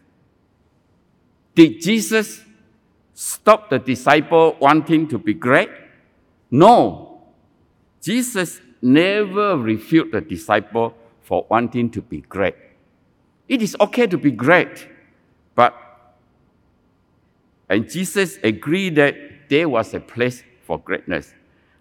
Did 1.55 1.81
Jesus 1.81 2.45
stop 3.19 3.69
the 3.69 3.81
disciple 3.81 4.57
wanting 4.61 5.09
to 5.09 5.19
be 5.19 5.35
great? 5.35 5.69
No. 6.53 7.21
Jesus 8.01 8.61
never 8.81 9.59
refuted 9.59 10.13
the 10.13 10.21
disciple 10.21 10.95
for 11.23 11.45
wanting 11.51 11.91
to 11.91 12.01
be 12.01 12.21
great. 12.21 12.55
It 13.49 13.61
is 13.61 13.75
okay 13.81 14.07
to 14.07 14.17
be 14.17 14.31
great, 14.31 14.87
but 15.57 15.75
and 17.69 17.91
Jesus 17.91 18.39
agreed 18.45 18.95
that 18.95 19.17
there 19.49 19.69
was 19.69 19.95
a 19.95 20.01
place 20.01 20.45
for 20.63 20.79
greatness. 20.79 21.35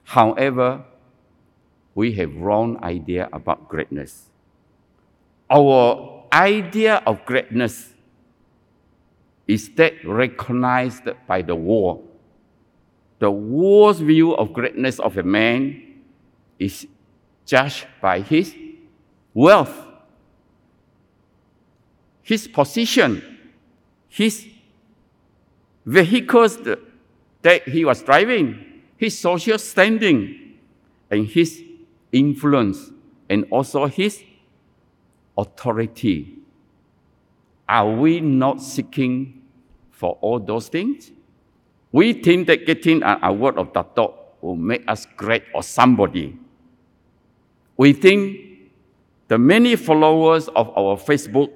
However, 0.06 0.84
we 1.94 2.14
have 2.14 2.36
wrong 2.36 2.84
idea 2.84 3.30
about 3.32 3.70
greatness. 3.70 4.32
Our 5.52 6.26
idea 6.34 7.04
of 7.06 7.24
greatness 7.26 7.94
is 9.48 9.70
that 9.76 9.94
recognized 10.06 11.04
by 11.26 11.42
the 11.42 11.56
world. 11.56 12.08
The 13.20 13.32
world's 13.32 14.00
view 14.00 14.36
of 14.36 14.54
greatness 14.54 15.00
of 15.00 15.18
a 15.18 15.24
man 15.24 16.02
is 16.60 16.86
judged 17.46 17.88
by 18.02 18.20
his 18.20 18.54
wealth, 19.34 19.74
his 22.22 22.48
position, 22.48 23.24
his 24.10 24.48
vehicles 25.86 26.58
that 27.42 27.68
he 27.68 27.86
was 27.86 28.04
driving, 28.04 28.82
his 28.98 29.18
social 29.18 29.58
standing, 29.58 30.58
and 31.10 31.26
his 31.28 31.64
influence, 32.12 32.92
and 33.30 33.46
also 33.50 33.86
his 33.86 34.22
authority. 35.38 36.34
Are 37.70 37.90
we 37.90 38.20
not 38.20 38.62
seeking 38.62 39.37
for 39.98 40.18
all 40.22 40.40
those 40.40 40.70
things? 40.70 41.12
We 41.92 42.14
think 42.14 42.46
that 42.48 42.68
getting 42.68 43.02
an 43.02 43.18
award 43.24 43.58
of 43.58 43.74
Dato 43.74 44.14
will 44.42 44.56
make 44.56 44.84
us 44.88 45.08
great 45.18 45.44
or 45.56 45.64
somebody. 45.64 46.38
We 47.76 47.94
think 47.94 48.70
the 49.28 49.40
many 49.40 49.76
followers 49.76 50.48
of 50.50 50.70
our 50.78 50.98
Facebook 50.98 51.52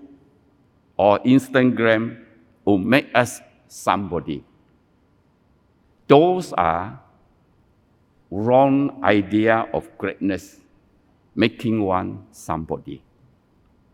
or 0.98 1.20
Instagram 1.20 2.24
will 2.66 2.80
make 2.80 3.10
us 3.14 3.42
somebody. 3.68 4.44
Those 6.08 6.52
are 6.54 7.00
wrong 8.32 9.04
idea 9.04 9.68
of 9.74 9.88
greatness, 9.98 10.60
making 11.36 11.84
one 11.84 12.26
somebody. 12.32 13.04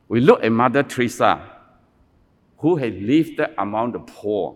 We 0.07 0.21
look 0.21 0.41
at 0.43 0.51
Mother 0.51 0.83
Teresa, 0.83 1.56
who 2.57 2.75
had 2.75 3.01
lived 3.01 3.39
among 3.57 3.91
the 3.91 3.99
poor. 3.99 4.55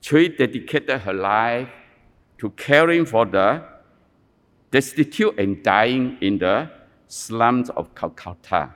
She 0.00 0.28
dedicated 0.28 1.00
her 1.00 1.12
life 1.12 1.68
to 2.38 2.50
caring 2.50 3.04
for 3.04 3.26
the 3.26 3.62
destitute 4.70 5.38
and 5.38 5.62
dying 5.62 6.18
in 6.20 6.38
the 6.38 6.70
slums 7.06 7.70
of 7.70 7.94
Calcutta. 7.94 8.74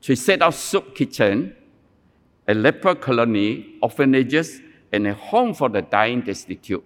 She 0.00 0.14
set 0.14 0.42
up 0.42 0.54
soup 0.54 0.94
kitchen, 0.94 1.56
a 2.46 2.54
leper 2.54 2.94
colony, 2.94 3.78
orphanages, 3.82 4.60
and 4.92 5.06
a 5.06 5.14
home 5.14 5.54
for 5.54 5.68
the 5.68 5.82
dying 5.82 6.20
destitute. 6.20 6.84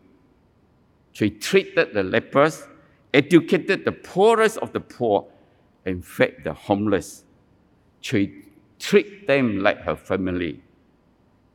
She 1.13 1.31
treated 1.31 1.95
the 1.95 2.03
lepers, 2.03 2.67
educated 3.13 3.85
the 3.85 3.93
poorest 3.93 4.59
of 4.59 4.73
the 4.73 4.81
poor, 4.81 5.27
and 5.85 6.05
fed 6.05 6.37
the 6.45 6.53
homeless. 6.53 7.25
She 8.01 8.45
treated 8.79 9.27
them 9.27 9.61
like 9.61 9.81
her 9.83 9.97
family. 9.97 10.63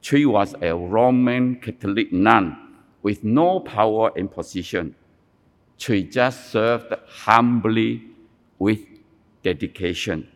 She 0.01 0.25
was 0.25 0.55
a 0.61 0.75
Roman 0.75 1.55
Catholic 1.55 2.11
nun 2.11 2.57
with 3.01 3.23
no 3.23 3.59
power 3.59 4.11
and 4.15 4.31
position. 4.31 4.95
She 5.77 6.03
just 6.03 6.51
served 6.51 6.93
humbly 7.07 8.03
with 8.59 8.79
dedication. 9.43 10.27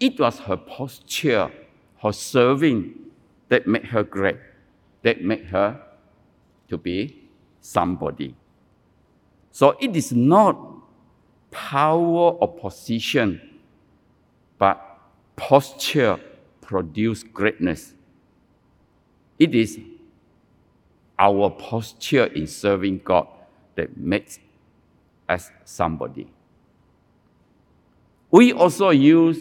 It 0.00 0.18
was 0.18 0.38
her 0.40 0.56
posture, 0.56 1.50
her 2.02 2.12
serving, 2.12 2.94
that 3.48 3.66
made 3.66 3.84
her 3.84 4.02
great, 4.02 4.38
that 5.02 5.22
made 5.22 5.44
her 5.46 5.80
to 6.68 6.78
be 6.78 7.28
somebody. 7.60 8.34
So 9.50 9.76
it 9.78 9.94
is 9.94 10.12
not 10.12 10.58
power 11.50 12.32
or 12.32 12.48
position, 12.48 13.60
but 14.58 14.91
posture 15.36 16.20
produce 16.60 17.22
greatness. 17.22 17.94
It 19.38 19.54
is 19.54 19.78
our 21.18 21.50
posture 21.50 22.24
in 22.26 22.46
serving 22.46 23.00
God 23.04 23.26
that 23.76 23.96
makes 23.96 24.38
us 25.28 25.50
somebody. 25.64 26.28
We 28.30 28.52
also 28.52 28.90
use 28.90 29.38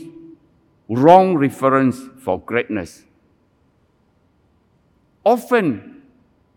wrong 0.89 1.35
reference 1.35 2.01
for 2.19 2.39
greatness. 2.39 3.05
Often 5.23 6.01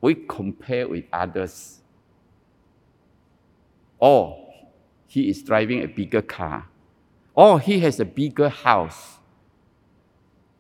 we 0.01 0.14
compare 0.14 0.88
with 0.88 1.05
others. 1.12 1.81
Oh, 4.01 4.49
he 5.07 5.29
is 5.29 5.42
driving 5.42 5.83
a 5.83 5.88
bigger 5.88 6.23
car. 6.23 6.66
Oh, 7.37 7.57
he 7.57 7.81
has 7.81 8.01
a 8.01 8.05
bigger 8.05 8.49
house. 8.49 9.18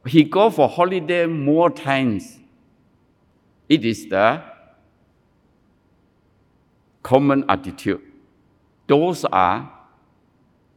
He 0.06 0.24
go 0.24 0.50
for 0.50 0.68
holiday 0.68 1.26
more 1.26 1.70
times. 1.70 2.38
It 3.68 3.84
is 3.84 4.06
the 4.08 4.42
common 7.02 7.44
attitude. 7.48 8.02
Those 8.86 9.24
are 9.24 9.72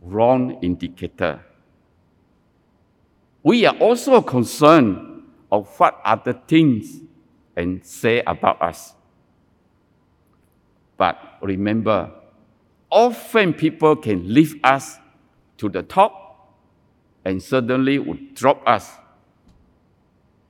wrong 0.02 0.60
indicator. 0.62 1.42
We 3.44 3.66
are 3.66 3.76
also 3.78 4.22
concerned 4.22 5.24
of 5.52 5.68
what 5.80 6.00
other 6.06 6.34
things 6.48 7.02
and 7.56 7.86
say 7.86 8.22
about 8.26 8.62
us. 8.62 8.94
But 10.96 11.18
remember, 11.42 12.12
often 12.90 13.54
people 13.54 13.96
can 13.98 14.34
lift 14.34 14.58
us 14.64 14.98
to 15.58 15.70
the 15.70 15.84
top 15.84 16.56
and 17.26 17.42
suddenly 17.42 18.00
would 18.00 18.34
drop 18.34 18.62
us 18.66 18.92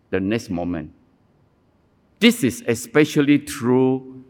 the 0.09 0.19
next 0.19 0.49
moment. 0.49 0.93
This 2.19 2.43
is 2.43 2.63
especially 2.67 3.39
true 3.39 4.23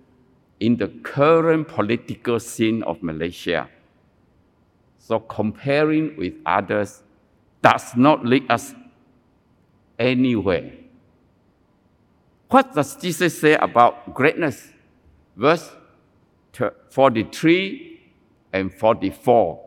in 0.60 0.78
the 0.78 0.88
current 0.88 1.68
political 1.68 2.40
scene 2.40 2.84
of 2.84 3.02
Malaysia. 3.02 3.70
So 4.98 5.20
comparing 5.20 6.18
with 6.18 6.34
others 6.46 7.04
does 7.62 7.96
not 7.96 8.26
lead 8.26 8.50
us 8.52 8.74
anywhere. 9.98 10.74
What 12.50 12.74
does 12.74 12.96
Jesus 12.96 13.40
say 13.40 13.56
about 13.56 14.14
greatness? 14.14 14.70
Verse 15.36 15.70
43 16.90 18.02
and 18.54 18.74
44 18.74 19.64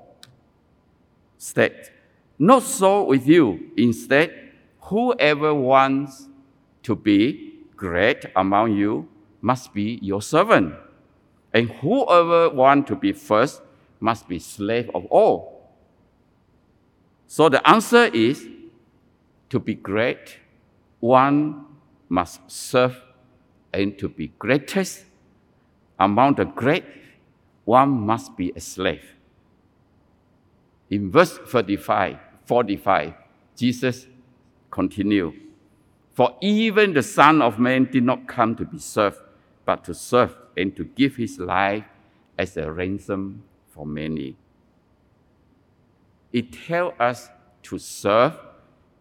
state, 1.39 1.91
Not 2.39 2.63
so 2.63 3.05
with 3.05 3.27
you. 3.27 3.71
Instead, 3.77 4.50
whoever 4.91 5.55
wants 5.55 6.29
to 6.83 6.97
be 6.97 7.55
great 7.77 8.27
among 8.35 8.77
you 8.77 9.09
must 9.41 9.73
be 9.73 10.01
your 10.03 10.21
servant. 10.21 10.75
And 11.55 11.71
whoever 11.71 12.51
wants 12.51 12.89
to 12.89 12.97
be 12.97 13.13
first 13.13 13.63
must 14.01 14.29
be 14.29 14.39
slave 14.41 14.91
of 14.95 15.07
all. 15.07 15.73
So 17.27 17.49
the 17.49 17.67
answer 17.69 18.05
is 18.07 18.47
to 19.51 19.61
be 19.61 19.75
great, 19.75 20.39
one 20.99 21.67
must 22.09 22.51
serve, 22.51 23.01
and 23.73 23.97
to 23.99 24.09
be 24.09 24.33
greatest 24.39 25.05
among 25.99 26.35
the 26.35 26.45
great, 26.45 26.85
one 27.65 27.91
must 27.91 28.37
be 28.37 28.53
a 28.57 28.61
slave. 28.61 29.05
In 30.89 31.11
verse 31.11 31.39
35, 31.39 32.19
45, 32.45 33.15
Jesus 33.55 34.07
continued, 34.71 35.35
For 36.13 36.37
even 36.41 36.95
the 36.95 37.03
Son 37.03 37.43
of 37.43 37.59
Man 37.59 37.89
did 37.91 38.05
not 38.05 38.27
come 38.27 38.55
to 38.57 38.65
be 38.65 38.79
served, 38.79 39.19
but 39.65 39.85
to 39.85 39.95
serve 39.95 40.37
and 40.57 40.75
to 40.77 40.85
give 40.85 41.17
his 41.17 41.39
life 41.39 41.85
as 42.39 42.57
a 42.57 42.71
ransom 42.71 43.43
for 43.69 43.87
many. 43.87 44.37
It 46.33 46.53
tells 46.53 46.95
us 46.99 47.29
to 47.65 47.79
serve 47.79 48.39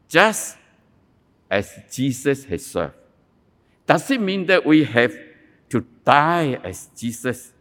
just 0.07 0.57
as 1.49 1.79
Jesus 1.91 2.45
has 2.45 2.65
served. 2.65 2.95
Does 3.85 4.09
it 4.11 4.21
mean 4.21 4.45
that 4.47 4.65
we 4.65 4.83
have 4.83 5.15
to 5.69 5.85
die 6.03 6.59
as 6.63 6.89
Jesus 6.95 7.53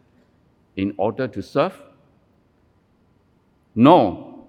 in 0.75 0.93
order 0.97 1.27
to 1.27 1.41
serve? 1.41 1.79
No. 3.73 4.47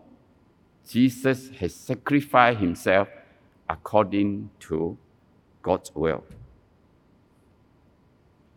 Jesus 0.89 1.51
has 1.59 1.75
sacrificed 1.75 2.59
himself 2.61 3.09
according 3.71 4.51
to 4.59 4.99
God's 5.63 5.95
will. 5.95 6.25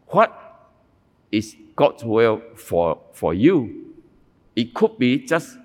What 0.07 0.31
is 1.31 1.55
God's 1.75 2.03
will 2.03 2.41
for, 2.55 2.99
for 3.13 3.33
you? 3.33 3.93
It 4.55 4.73
could 4.73 4.97
be 4.97 5.19
just 5.19 5.57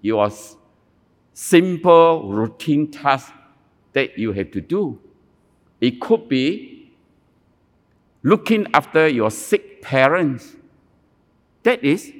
your 0.00 0.30
simple 1.32 2.30
routine 2.30 2.90
task 2.90 3.32
that 3.92 4.16
you 4.16 4.32
have 4.32 4.52
to 4.52 4.60
do. 4.60 5.00
It 5.80 6.00
could 6.00 6.28
be 6.28 6.92
looking 8.22 8.66
after 8.72 9.08
your 9.08 9.30
sick 9.30 9.82
parents. 9.82 10.56
That 11.64 11.82
is 11.82 12.12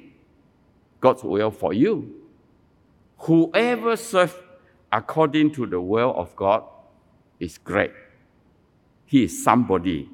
God's 1.00 1.22
will 1.22 1.50
for 1.50 1.72
you. 1.72 2.20
Whoever 3.18 3.96
serves 3.96 4.34
according 4.94 5.50
to 5.50 5.66
the 5.66 5.80
will 5.80 6.14
of 6.16 6.34
God 6.36 6.62
is 7.40 7.58
great. 7.58 7.90
He 9.04 9.24
is 9.24 9.42
somebody. 9.42 10.08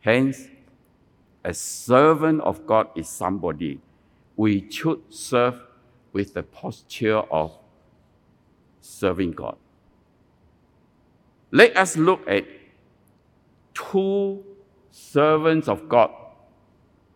Hence, 0.00 0.48
a 1.44 1.54
servant 1.54 2.40
of 2.40 2.66
God 2.66 2.88
is 2.96 3.08
somebody. 3.08 3.80
we 4.36 4.68
should 4.70 5.00
serve 5.10 5.60
with 6.12 6.34
the 6.34 6.42
posture 6.42 7.18
of 7.18 7.52
serving 8.80 9.30
God. 9.32 9.56
Let 11.52 11.76
us 11.76 11.96
look 11.96 12.26
at 12.26 12.44
two 13.74 14.42
servants 14.90 15.68
of 15.68 15.88
God 15.88 16.10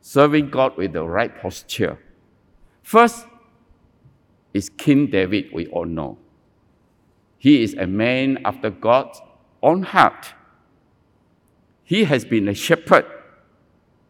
serving 0.00 0.50
God 0.50 0.76
with 0.76 0.92
the 0.92 1.02
right 1.02 1.34
posture. 1.40 1.98
First 2.82 3.26
is 4.56 4.70
King 4.70 5.08
David, 5.10 5.50
we 5.52 5.66
all 5.66 5.84
know. 5.84 6.18
He 7.36 7.62
is 7.62 7.74
a 7.74 7.86
man 7.86 8.38
after 8.44 8.70
God's 8.70 9.20
own 9.62 9.82
heart. 9.82 10.32
He 11.84 12.04
has 12.04 12.24
been 12.24 12.48
a 12.48 12.54
shepherd 12.54 13.04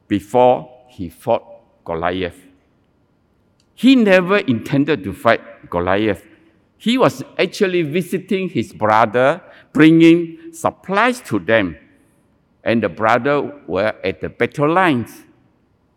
before 0.08 0.70
he 0.88 1.08
fought 1.08 1.44
Goliath. 1.84 2.40
He 3.74 3.96
never 3.96 4.38
intended 4.38 5.02
to 5.04 5.12
fight 5.12 5.68
Goliath. 5.68 6.24
He 6.78 6.96
was 6.96 7.22
actually 7.38 7.82
visiting 7.82 8.48
his 8.48 8.72
brother, 8.72 9.42
bringing 9.72 10.52
supplies 10.52 11.20
to 11.22 11.38
them. 11.38 11.76
And 12.62 12.82
the 12.82 12.88
brother 12.88 13.42
were 13.66 13.94
at 14.04 14.20
the 14.20 14.28
battle 14.28 14.72
lines. 14.72 15.24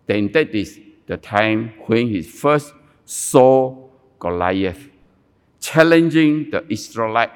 Then 0.07 0.31
that 0.33 0.53
is 0.55 0.79
the 1.07 1.17
time 1.17 1.73
when 1.85 2.07
he 2.07 2.21
first 2.21 2.73
saw 3.05 3.88
Goliath 4.19 4.89
challenging 5.59 6.49
the 6.51 6.65
Israelite 6.71 7.31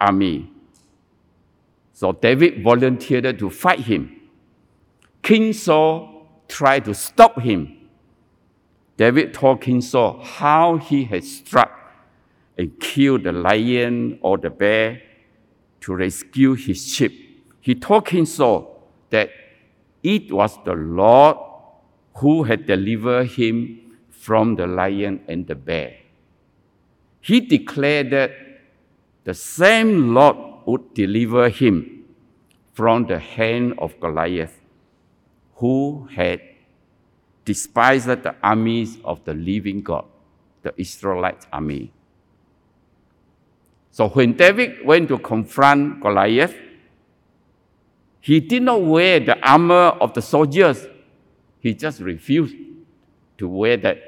army. 0.00 0.50
So 1.92 2.12
David 2.12 2.62
volunteered 2.62 3.38
to 3.38 3.50
fight 3.50 3.80
him. 3.80 4.20
King 5.22 5.52
Saul 5.52 6.28
tried 6.48 6.84
to 6.84 6.94
stop 6.94 7.40
him. 7.40 7.88
David 8.96 9.34
told 9.34 9.60
King 9.60 9.80
Saul 9.80 10.22
how 10.22 10.76
he 10.76 11.04
had 11.04 11.24
struck 11.24 11.72
and 12.56 12.78
killed 12.80 13.24
the 13.24 13.32
lion 13.32 14.18
or 14.22 14.38
the 14.38 14.50
bear 14.50 15.02
to 15.80 15.94
rescue 15.94 16.54
his 16.54 16.86
sheep. 16.86 17.44
He 17.60 17.74
told 17.74 18.06
King 18.06 18.24
Saul 18.24 18.88
that 19.10 19.30
it 20.02 20.32
was 20.32 20.58
the 20.64 20.74
Lord 20.74 21.36
who 22.16 22.44
had 22.44 22.66
delivered 22.66 23.28
him 23.28 23.80
from 24.10 24.56
the 24.56 24.66
lion 24.66 25.20
and 25.28 25.46
the 25.46 25.54
bear. 25.54 25.96
He 27.26 27.40
declared 27.40 28.10
that 28.10 28.30
the 29.24 29.34
same 29.34 30.14
Lord 30.14 30.36
would 30.64 30.94
deliver 30.94 31.48
him 31.48 32.04
from 32.72 33.06
the 33.06 33.18
hand 33.18 33.74
of 33.78 33.98
Goliath, 33.98 34.60
who 35.56 36.08
had 36.14 36.40
despised 37.44 38.06
the 38.06 38.36
armies 38.44 38.98
of 39.04 39.24
the 39.24 39.34
living 39.34 39.82
God, 39.82 40.04
the 40.62 40.72
Israelite 40.76 41.44
army. 41.52 41.90
So 43.90 44.08
when 44.08 44.34
David 44.34 44.86
went 44.86 45.08
to 45.08 45.18
confront 45.18 46.00
Goliath, 46.00 46.54
he 48.20 48.38
did 48.38 48.62
not 48.62 48.82
wear 48.82 49.18
the 49.18 49.36
armor 49.44 49.98
of 50.00 50.14
the 50.14 50.22
soldiers. 50.22 50.86
He 51.58 51.74
just 51.74 52.00
refused 52.00 52.54
to 53.38 53.48
wear 53.48 53.76
that. 53.78 53.98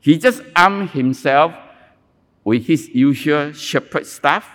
He 0.00 0.18
just 0.18 0.42
armed 0.54 0.90
himself 0.90 1.54
with 2.44 2.66
his 2.66 2.88
usual 2.90 3.52
shepherd 3.52 4.06
staff 4.06 4.46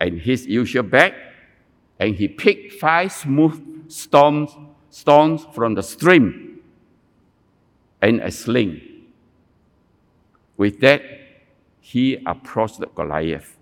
and 0.00 0.20
his 0.20 0.46
usual 0.46 0.82
bag, 0.82 1.14
and 1.98 2.16
he 2.16 2.28
picked 2.28 2.74
five 2.74 3.12
smooth 3.12 3.90
stones, 3.90 4.50
stones 4.90 5.46
from 5.54 5.74
the 5.74 5.82
stream 5.82 6.60
and 8.02 8.20
a 8.20 8.30
sling. 8.30 8.80
With 10.56 10.80
that, 10.80 11.02
he 11.80 12.22
approached 12.26 12.80
Goliath 12.94 13.56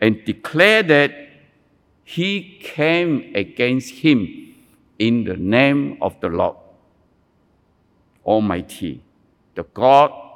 and 0.00 0.24
declared 0.24 0.88
that 0.88 1.12
he 2.04 2.58
came 2.62 3.32
against 3.34 3.90
him 3.96 4.54
in 4.98 5.24
the 5.24 5.36
name 5.36 5.98
of 6.00 6.18
the 6.20 6.28
Lord 6.28 6.56
Almighty, 8.24 9.02
the 9.54 9.64
God 9.64 10.27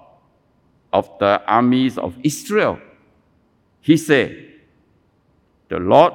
of 0.92 1.11
the 1.18 1.42
armies 1.46 1.98
of 1.98 2.16
Israel. 2.22 2.78
He 3.81 3.96
said, 3.96 4.52
The 5.68 5.78
Lord 5.78 6.12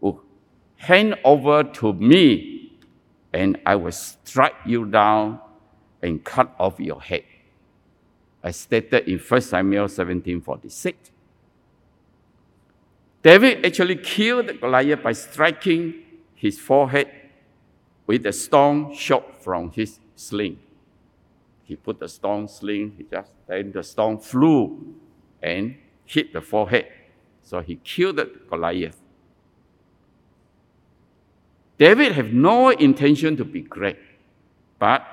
will 0.00 0.22
hand 0.76 1.16
over 1.24 1.64
to 1.64 1.92
me, 1.92 2.78
and 3.32 3.58
I 3.64 3.76
will 3.76 3.92
strike 3.92 4.54
you 4.66 4.84
down 4.84 5.40
and 6.02 6.22
cut 6.22 6.54
off 6.58 6.78
your 6.78 7.00
head. 7.00 7.24
As 8.42 8.56
stated 8.56 9.08
in 9.08 9.18
1 9.18 9.40
Samuel 9.40 9.86
17:46. 9.86 10.94
David 13.22 13.64
actually 13.64 13.96
killed 13.96 14.60
Goliath 14.60 15.02
by 15.02 15.12
striking 15.12 15.94
his 16.34 16.58
forehead 16.58 17.08
with 18.06 18.26
a 18.26 18.32
stone 18.32 18.92
shot 18.92 19.42
from 19.42 19.70
his 19.70 20.00
sling. 20.16 20.58
He 21.64 21.76
put 21.76 22.00
the 22.00 22.08
stone 22.08 22.48
sling, 22.48 22.94
he 22.98 23.04
just 23.04 23.32
then 23.46 23.72
the 23.72 23.82
stone 23.82 24.18
flew 24.18 24.94
and 25.42 25.76
hit 26.04 26.32
the 26.32 26.40
forehead. 26.40 26.86
So 27.42 27.60
he 27.60 27.76
killed 27.76 28.20
Goliath. 28.48 29.00
David 31.78 32.12
had 32.12 32.32
no 32.32 32.70
intention 32.70 33.36
to 33.36 33.44
be 33.44 33.60
great, 33.60 33.98
but 34.78 35.04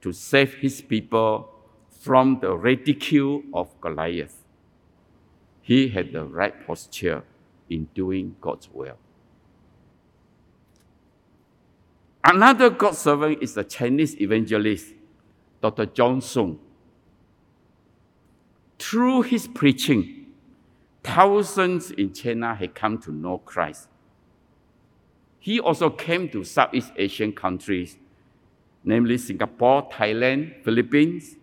to 0.00 0.12
save 0.12 0.54
his 0.54 0.80
people 0.80 1.50
from 1.90 2.40
the 2.40 2.56
ridicule 2.56 3.42
of 3.52 3.68
Goliath. 3.80 4.42
He 5.60 5.88
had 5.88 6.12
the 6.12 6.24
right 6.24 6.66
posture 6.66 7.24
in 7.68 7.88
doing 7.94 8.36
God's 8.40 8.70
will. 8.72 8.96
Another 12.24 12.70
God 12.70 12.94
servant 12.94 13.42
is 13.42 13.54
the 13.54 13.64
Chinese 13.64 14.20
evangelist, 14.20 14.86
Dr. 15.60 15.86
John 15.86 16.20
Sung. 16.20 16.58
Through 18.78 19.22
his 19.22 19.46
preaching, 19.46 20.26
thousands 21.02 21.90
in 21.90 22.12
China 22.12 22.54
had 22.54 22.74
come 22.74 22.98
to 22.98 23.12
know 23.12 23.38
Christ. 23.38 23.88
He 25.38 25.60
also 25.60 25.90
came 25.90 26.28
to 26.30 26.44
Southeast 26.44 26.92
Asian 26.96 27.32
countries, 27.32 27.96
namely 28.84 29.18
Singapore, 29.18 29.88
Thailand, 29.90 30.62
Philippines, 30.64 31.36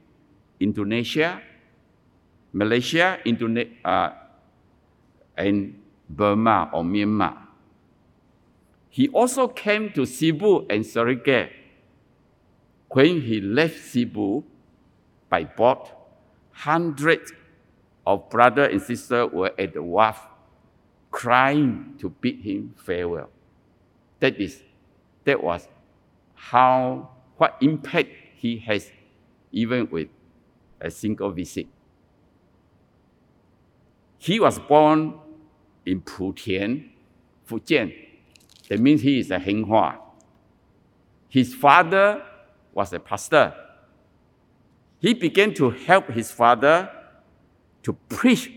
Indonesia, 0.59 1.41
Malaysia, 2.53 3.19
Indone- 3.25 3.77
uh, 3.83 4.09
and 5.35 5.79
Burma 6.09 6.69
or 6.73 6.83
Myanmar. 6.83 7.37
He 8.89 9.07
also 9.09 9.47
came 9.47 9.91
to 9.93 10.01
Sibu 10.01 10.65
and 10.69 10.83
Sarikei. 10.83 11.49
When 12.97 13.21
he 13.21 13.41
left 13.41 13.75
Sibu 13.75 14.43
by 15.29 15.43
boat, 15.43 15.87
hundreds 16.49 17.31
of 18.07 18.27
brothers 18.27 18.69
and 18.71 18.81
sisters 18.81 19.29
were 19.31 19.51
at 19.55 19.75
the 19.75 19.83
wharf 19.83 20.19
crying 21.11 21.93
to 21.99 22.09
bid 22.09 22.37
him 22.39 22.73
farewell. 22.75 23.29
That 24.19 24.41
is, 24.41 24.63
that 25.25 25.43
was 25.43 25.67
how, 26.33 27.11
what 27.37 27.57
impact 27.61 28.09
he 28.33 28.57
has 28.65 28.91
even 29.51 29.87
with 29.91 30.07
a 30.81 30.89
single 30.89 31.29
visit. 31.29 31.67
He 34.17 34.39
was 34.39 34.57
born 34.57 35.19
in 35.85 36.01
Putian, 36.01 36.89
Fujian. 37.47 37.93
That 38.69 38.79
means 38.79 39.01
he 39.03 39.19
is 39.19 39.29
a 39.29 39.37
Henghua. 39.37 39.97
His 41.29 41.53
father 41.53 42.23
was 42.77 42.93
a 42.93 42.99
pastor. 42.99 43.55
He 44.99 45.15
began 45.15 45.51
to 45.55 45.71
help 45.71 46.09
his 46.09 46.31
father 46.31 46.87
to 47.81 47.93
preach 48.07 48.51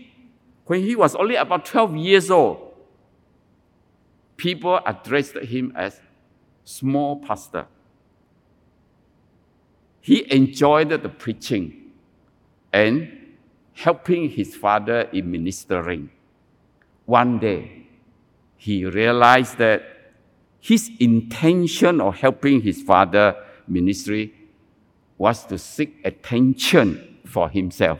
when 0.67 0.83
he 0.83 0.95
was 0.95 1.15
only 1.15 1.35
about 1.35 1.65
12 1.65 1.97
years 1.97 2.29
old. 2.29 2.71
People 4.37 4.79
addressed 4.85 5.35
him 5.37 5.73
as 5.75 5.99
small 6.63 7.19
pastor. 7.19 7.65
He 10.01 10.31
enjoyed 10.31 10.89
the 10.89 11.09
preaching 11.09 11.91
and 12.71 13.35
helping 13.73 14.29
his 14.29 14.55
father 14.55 15.09
in 15.11 15.31
ministering. 15.31 16.11
One 17.05 17.39
day, 17.39 17.87
he 18.55 18.85
realized 18.85 19.57
that 19.57 19.81
his 20.59 20.91
intention 20.99 21.99
of 21.99 22.17
helping 22.17 22.61
his 22.61 22.83
father 22.83 23.35
ministry 23.67 24.33
was 25.17 25.45
to 25.45 25.57
seek 25.57 25.99
attention 26.03 27.19
for 27.25 27.49
himself. 27.49 27.99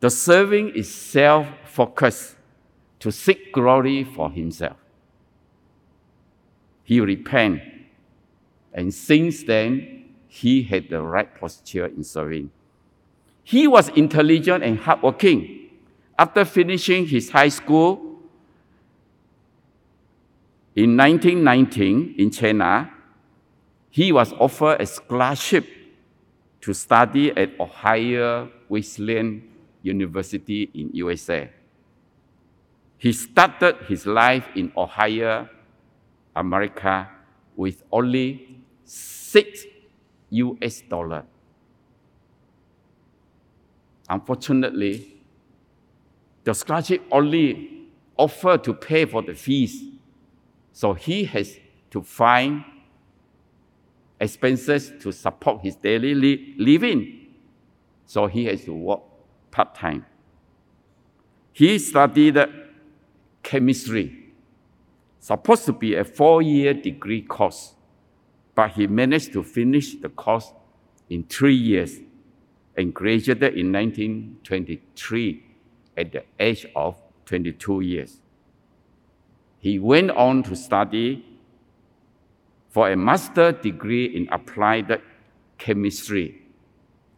The 0.00 0.10
serving 0.10 0.70
is 0.76 0.94
self 0.94 1.46
focused, 1.64 2.36
to 3.00 3.10
seek 3.10 3.52
glory 3.52 4.04
for 4.04 4.30
himself. 4.30 4.76
He 6.84 7.00
repented, 7.00 7.62
and 8.72 8.92
since 8.92 9.42
then, 9.44 10.04
he 10.28 10.62
had 10.62 10.88
the 10.90 11.00
right 11.02 11.34
posture 11.38 11.86
in 11.86 12.04
serving. 12.04 12.50
He 13.42 13.66
was 13.66 13.88
intelligent 13.90 14.64
and 14.64 14.78
hardworking. 14.78 15.70
After 16.18 16.44
finishing 16.44 17.06
his 17.06 17.30
high 17.30 17.48
school 17.48 18.20
in 20.74 20.96
1919 20.96 22.14
in 22.18 22.30
China, 22.30 22.93
he 23.94 24.10
was 24.10 24.32
offered 24.40 24.80
a 24.80 24.86
scholarship 24.86 25.64
to 26.60 26.74
study 26.74 27.30
at 27.36 27.50
Ohio 27.60 28.50
Wesleyan 28.68 29.40
University 29.82 30.68
in 30.74 30.90
USA. 30.94 31.48
He 32.98 33.12
started 33.12 33.76
his 33.86 34.04
life 34.04 34.48
in 34.56 34.72
Ohio, 34.76 35.48
America, 36.34 37.08
with 37.54 37.84
only 37.92 38.64
six 38.82 39.64
US 40.30 40.80
dollar. 40.80 41.24
Unfortunately, 44.08 45.22
the 46.42 46.52
scholarship 46.52 47.00
only 47.12 47.86
offered 48.16 48.64
to 48.64 48.74
pay 48.74 49.04
for 49.04 49.22
the 49.22 49.34
fees. 49.34 49.84
So 50.72 50.94
he 50.94 51.26
has 51.26 51.60
to 51.92 52.02
find 52.02 52.64
expenses 54.20 54.92
to 55.00 55.12
support 55.12 55.62
his 55.62 55.76
daily 55.76 56.14
li- 56.14 56.54
living. 56.58 57.28
So 58.06 58.26
he 58.26 58.46
has 58.46 58.64
to 58.64 58.72
work 58.72 59.00
part 59.50 59.74
time. 59.74 60.04
He 61.52 61.78
studied 61.78 62.38
chemistry, 63.42 64.32
supposed 65.20 65.64
to 65.66 65.72
be 65.72 65.94
a 65.94 66.04
four 66.04 66.42
year 66.42 66.74
degree 66.74 67.22
course, 67.22 67.74
but 68.54 68.72
he 68.72 68.86
managed 68.86 69.32
to 69.34 69.42
finish 69.42 69.94
the 69.94 70.08
course 70.08 70.52
in 71.08 71.24
three 71.24 71.54
years 71.54 71.98
and 72.76 72.92
graduated 72.92 73.54
in 73.56 73.72
1923 73.72 75.44
at 75.96 76.12
the 76.12 76.24
age 76.40 76.66
of 76.74 77.00
22 77.26 77.80
years. 77.80 78.20
He 79.60 79.78
went 79.78 80.10
on 80.10 80.42
to 80.44 80.56
study 80.56 81.24
for 82.74 82.90
a 82.90 82.96
master's 82.96 83.54
degree 83.62 84.06
in 84.06 84.26
applied 84.32 85.00
chemistry 85.58 86.42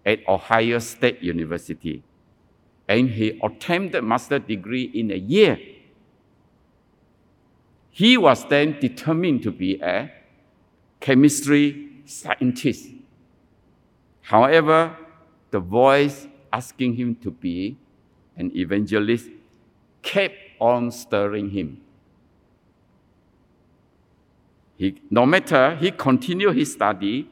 at 0.05 0.19
Ohio 0.29 0.79
State 0.79 1.23
University. 1.23 2.03
And 2.87 3.09
he 3.09 3.41
obtained 3.43 3.93
the 3.93 4.03
master's 4.03 4.43
degree 4.43 4.91
in 4.93 5.11
a 5.11 5.17
year. 5.17 5.59
He 7.89 8.19
was 8.19 8.45
then 8.51 8.79
determined 8.79 9.43
to 9.45 9.51
be 9.51 9.81
a 9.81 10.13
chemistry 11.01 12.03
scientist. 12.05 12.91
However, 14.21 14.95
the 15.53 15.61
voice 15.61 16.29
asking 16.53 16.97
him 16.97 17.15
to 17.23 17.31
be 17.31 17.79
an 18.37 18.55
evangelist 18.55 19.31
kept 20.03 20.37
on 20.61 20.91
stirring 20.91 21.49
him. 21.49 21.81
He, 24.77 25.01
no 25.11 25.25
matter, 25.25 25.77
he 25.77 25.91
continued 25.91 26.57
his 26.57 26.73
study 26.73 27.31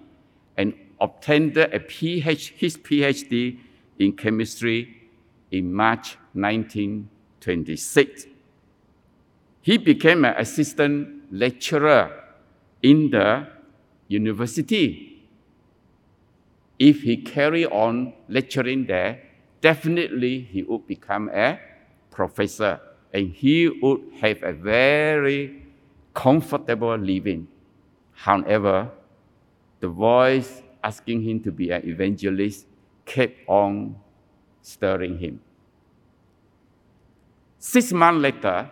and 0.57 0.75
obtained 1.01 1.57
a 1.57 1.79
PhD, 1.79 2.53
his 2.57 2.77
PhD 2.77 3.59
in 3.99 4.13
chemistry 4.13 5.11
in 5.51 5.73
March 5.73 6.17
1926. 6.33 8.27
He 9.61 9.79
became 9.79 10.25
an 10.25 10.35
assistant 10.37 11.33
lecturer 11.33 12.25
in 12.83 13.11
the 13.11 13.47
university. 14.09 15.23
If 16.79 17.03
he 17.03 17.17
carry 17.19 17.67
on 17.67 18.15
lecturing 18.29 18.87
there, 18.87 19.23
definitely 19.61 20.41
he 20.41 20.63
would 20.63 20.87
become 20.87 21.31
a 21.33 21.59
professor 22.11 22.81
and 23.13 23.33
he 23.33 23.69
would 23.69 24.01
have 24.21 24.43
a 24.43 24.53
very 24.53 25.64
comfortable 26.15 26.97
living. 26.97 27.49
However, 28.13 28.91
the 29.81 29.89
voice 29.89 30.63
asking 30.83 31.23
him 31.23 31.41
to 31.41 31.53
be 31.53 31.71
an 31.71 31.87
evangelist 31.87 32.67
kept 33.05 33.39
on 33.49 33.97
stirring 34.63 35.19
him. 35.19 35.41
Six 37.59 37.93
months 37.93 38.21
later, 38.21 38.71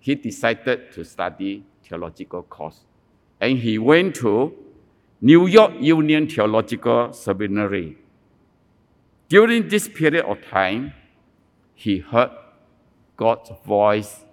he 0.00 0.14
decided 0.14 0.92
to 0.92 1.04
study 1.04 1.64
theological 1.82 2.42
course. 2.42 2.80
And 3.40 3.58
he 3.58 3.78
went 3.78 4.14
to 4.16 4.54
New 5.20 5.46
York 5.46 5.72
Union 5.80 6.28
Theological 6.28 7.12
Seminary. 7.12 7.96
During 9.28 9.68
this 9.68 9.88
period 9.88 10.24
of 10.24 10.38
time, 10.50 10.92
he 11.74 11.98
heard 11.98 12.30
God's 13.16 13.50
voice 13.66 14.24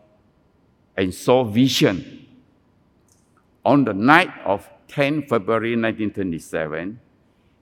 and 0.98 1.14
saw 1.14 1.44
vision. 1.44 2.28
On 3.64 3.86
the 3.86 3.94
night 3.94 4.32
of 4.46 4.70
10 4.88 5.24
February 5.24 5.72
1927, 5.72 7.00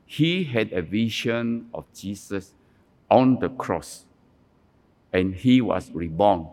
he 0.05 0.43
had 0.45 0.73
a 0.73 0.81
vision 0.81 1.69
of 1.73 1.85
Jesus 1.93 2.53
on 3.09 3.39
the 3.39 3.49
cross 3.49 4.05
and 5.13 5.35
he 5.35 5.61
was 5.61 5.91
reborn. 5.91 6.47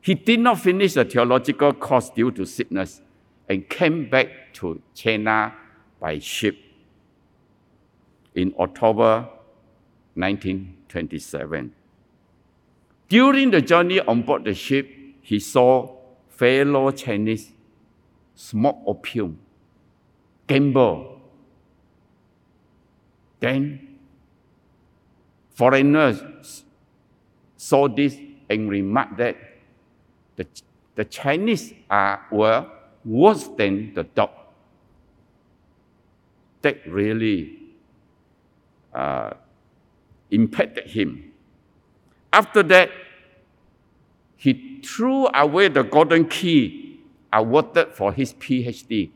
He 0.00 0.14
did 0.14 0.40
not 0.40 0.60
finish 0.60 0.94
the 0.94 1.04
theological 1.04 1.72
course 1.72 2.10
due 2.10 2.30
to 2.32 2.46
sickness 2.46 3.00
and 3.48 3.68
came 3.68 4.08
back 4.08 4.28
to 4.54 4.80
China 4.94 5.54
by 6.00 6.18
ship 6.18 6.56
in 8.34 8.54
October 8.58 9.28
1927. 10.14 11.74
During 13.08 13.50
the 13.50 13.60
journey 13.60 14.00
on 14.00 14.22
board 14.22 14.44
the 14.44 14.54
ship, 14.54 14.88
he 15.22 15.38
saw 15.38 15.96
fellow 16.28 16.90
Chinese 16.90 17.52
smoke 18.34 18.78
opium, 18.86 19.38
gamble. 20.46 21.20
Then 23.38 23.98
foreigners 25.52 26.64
saw 27.56 27.88
this 27.88 28.16
and 28.48 28.70
remarked 28.70 29.18
that 29.18 29.36
the, 30.36 30.46
the 30.94 31.04
Chinese 31.04 31.74
are, 31.90 32.26
were 32.30 32.66
worse 33.04 33.46
than 33.56 33.94
the 33.94 34.04
dog. 34.04 34.30
That 36.62 36.86
really 36.86 37.58
uh, 38.94 39.32
impacted 40.30 40.86
him. 40.86 41.32
After 42.32 42.62
that, 42.64 42.90
he 44.40 44.80
threw 44.82 45.26
away 45.34 45.68
the 45.68 45.82
golden 45.82 46.26
key 46.26 46.98
awarded 47.30 47.92
for 47.92 48.10
his 48.10 48.32
PhD 48.32 49.10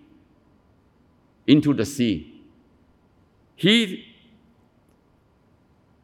into 1.46 1.72
the 1.72 1.87
sea. 1.87 2.42
He 3.56 4.04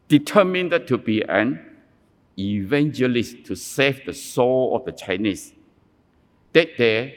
determined 0.09 0.73
to 0.87 0.97
be 0.97 1.21
an 1.21 1.61
evangelist 2.39 3.45
to 3.45 3.55
save 3.55 4.07
the 4.07 4.15
soul 4.15 4.75
of 4.75 4.87
the 4.87 4.93
Chinese. 4.93 5.53
That 6.55 6.79
day, 6.79 7.15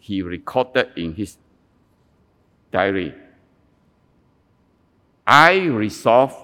he 0.00 0.22
recorded 0.22 0.90
in 0.96 1.14
his 1.14 1.38
diary 2.72 3.14
I 5.24 5.58
resolved 5.58 6.34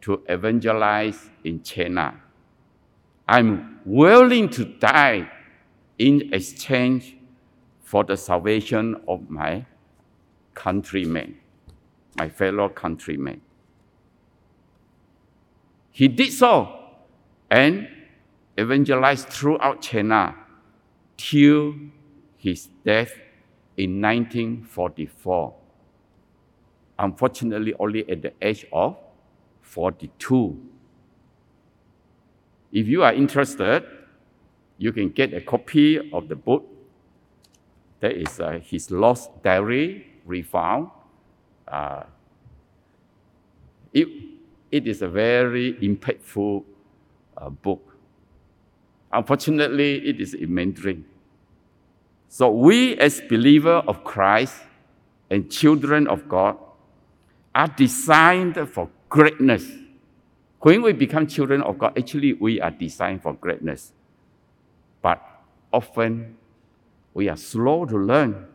to 0.00 0.22
evangelize 0.26 1.28
in 1.44 1.62
China. 1.62 2.23
I'm 3.26 3.80
willing 3.84 4.48
to 4.50 4.64
die 4.64 5.30
in 5.98 6.32
exchange 6.34 7.16
for 7.82 8.04
the 8.04 8.16
salvation 8.16 9.00
of 9.08 9.30
my 9.30 9.66
countrymen, 10.54 11.38
my 12.16 12.28
fellow 12.28 12.68
countrymen. 12.68 13.40
He 15.90 16.08
did 16.08 16.32
so 16.32 16.80
and 17.50 17.88
evangelized 18.58 19.28
throughout 19.28 19.80
China 19.80 20.34
till 21.16 21.74
his 22.36 22.68
death 22.84 23.12
in 23.76 24.00
1944. 24.00 25.54
Unfortunately, 26.98 27.74
only 27.78 28.08
at 28.10 28.22
the 28.22 28.32
age 28.42 28.66
of 28.72 28.96
42. 29.62 30.73
If 32.74 32.88
you 32.88 33.04
are 33.04 33.14
interested, 33.14 33.84
you 34.78 34.92
can 34.92 35.10
get 35.10 35.32
a 35.32 35.40
copy 35.40 36.10
of 36.10 36.28
the 36.28 36.34
book. 36.34 36.66
That 38.00 38.12
is 38.12 38.40
uh, 38.40 38.58
his 38.60 38.90
lost 38.90 39.30
diary 39.44 40.08
refound. 40.26 40.90
Uh, 41.68 42.02
it, 43.92 44.08
it 44.72 44.88
is 44.88 45.02
a 45.02 45.08
very 45.08 45.74
impactful 45.74 46.64
uh, 47.38 47.48
book. 47.48 47.96
Unfortunately, 49.12 50.06
it 50.08 50.20
is 50.20 50.34
in 50.34 50.52
Mandarin. 50.52 51.04
So 52.28 52.50
we 52.50 52.98
as 52.98 53.20
believer 53.20 53.84
of 53.86 54.02
Christ 54.02 54.56
and 55.30 55.48
children 55.48 56.08
of 56.08 56.28
God 56.28 56.56
are 57.54 57.68
designed 57.68 58.58
for 58.68 58.90
greatness. 59.08 59.83
When 60.64 60.80
we 60.80 60.94
become 60.94 61.26
children 61.26 61.60
of 61.60 61.76
God, 61.76 61.98
actually 61.98 62.32
we 62.32 62.58
are 62.58 62.70
designed 62.70 63.22
for 63.22 63.34
greatness. 63.34 63.92
But 65.02 65.20
often 65.70 66.38
we 67.12 67.28
are 67.28 67.36
slow 67.36 67.84
to 67.84 67.98
learn 67.98 68.46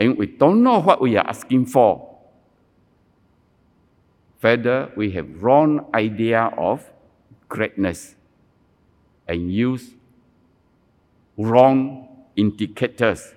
and 0.00 0.18
we 0.18 0.26
don't 0.26 0.64
know 0.64 0.80
what 0.80 1.00
we 1.00 1.16
are 1.16 1.24
asking 1.24 1.66
for. 1.66 2.18
Further, 4.40 4.90
we 4.96 5.12
have 5.12 5.44
wrong 5.44 5.86
idea 5.94 6.50
of 6.58 6.90
greatness 7.48 8.16
and 9.28 9.52
use 9.52 9.94
wrong 11.38 12.08
indicators 12.34 13.32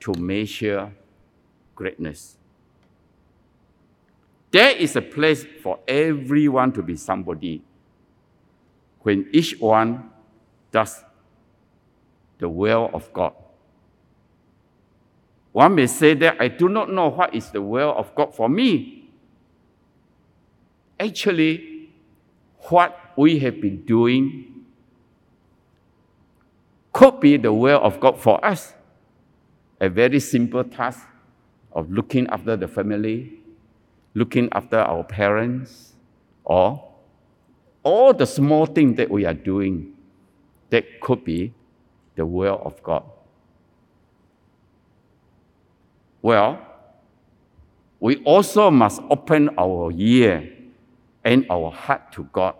to 0.00 0.12
measure 0.14 0.90
greatness. 1.76 2.36
There 4.50 4.70
is 4.70 4.96
a 4.96 5.02
place 5.02 5.44
for 5.62 5.78
everyone 5.86 6.72
to 6.72 6.82
be 6.82 6.96
somebody 6.96 7.62
when 9.00 9.28
each 9.32 9.58
one 9.58 10.10
does 10.70 11.04
the 12.38 12.48
will 12.48 12.90
of 12.92 13.12
God. 13.12 13.34
One 15.52 15.74
may 15.74 15.86
say 15.86 16.14
that 16.14 16.40
I 16.40 16.48
do 16.48 16.68
not 16.68 16.90
know 16.90 17.08
what 17.08 17.34
is 17.34 17.50
the 17.50 17.60
will 17.60 17.94
of 17.96 18.14
God 18.14 18.34
for 18.34 18.48
me. 18.48 19.10
Actually, 21.00 21.90
what 22.68 23.12
we 23.16 23.38
have 23.40 23.60
been 23.60 23.84
doing 23.84 24.64
could 26.92 27.20
be 27.20 27.36
the 27.36 27.52
will 27.52 27.80
of 27.80 28.00
God 28.00 28.20
for 28.20 28.44
us. 28.44 28.74
A 29.80 29.88
very 29.88 30.20
simple 30.20 30.64
task 30.64 31.06
of 31.72 31.90
looking 31.90 32.26
after 32.28 32.56
the 32.56 32.66
family, 32.66 33.38
looking 34.18 34.48
after 34.52 34.78
our 34.78 35.04
parents, 35.04 35.94
or 36.44 36.84
all 37.84 38.12
the 38.12 38.26
small 38.26 38.66
things 38.66 38.96
that 38.96 39.08
we 39.10 39.24
are 39.24 39.34
doing 39.34 39.94
that 40.70 41.00
could 41.00 41.24
be 41.24 41.54
the 42.16 42.26
will 42.26 42.60
of 42.64 42.82
God. 42.82 43.04
Well, 46.20 46.58
we 48.00 48.16
also 48.24 48.70
must 48.70 49.00
open 49.08 49.50
our 49.56 49.92
ear 49.94 50.52
and 51.24 51.46
our 51.48 51.70
heart 51.70 52.12
to 52.12 52.24
God. 52.32 52.54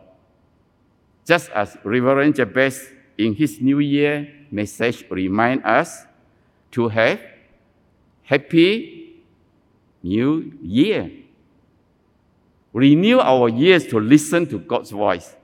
Just 1.25 1.51
as 1.51 1.77
Reverend 1.85 2.37
Jabez 2.37 2.91
in 3.19 3.35
his 3.35 3.61
New 3.61 3.81
Year 3.81 4.33
message 4.51 5.05
remind 5.11 5.65
us 5.65 6.07
to 6.71 6.89
have 6.89 7.21
happy 8.23 9.23
new 10.03 10.53
year. 10.63 11.11
Renew 12.73 13.19
our 13.19 13.49
ears 13.49 13.87
to 13.89 13.99
listen 13.99 14.47
to 14.47 14.59
God's 14.59 14.91
voice. 14.91 15.37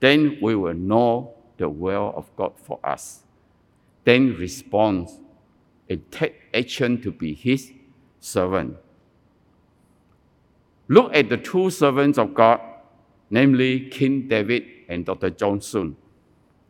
Then 0.00 0.38
we 0.42 0.54
will 0.56 0.74
know 0.74 1.34
the 1.56 1.68
will 1.68 2.12
of 2.16 2.34
God 2.36 2.52
for 2.56 2.80
us. 2.82 3.22
Then 4.04 4.36
respond 4.36 5.08
and 5.88 6.10
take 6.10 6.42
action 6.52 7.00
to 7.02 7.12
be 7.12 7.32
His 7.34 7.72
servant. 8.20 8.76
Look 10.88 11.14
at 11.14 11.28
the 11.28 11.36
two 11.36 11.70
servants 11.70 12.18
of 12.18 12.34
God, 12.34 12.60
namely 13.30 13.88
King 13.88 14.28
David 14.28 14.64
and 14.88 15.06
Dr. 15.06 15.30
John 15.30 15.60
Sung, 15.60 15.96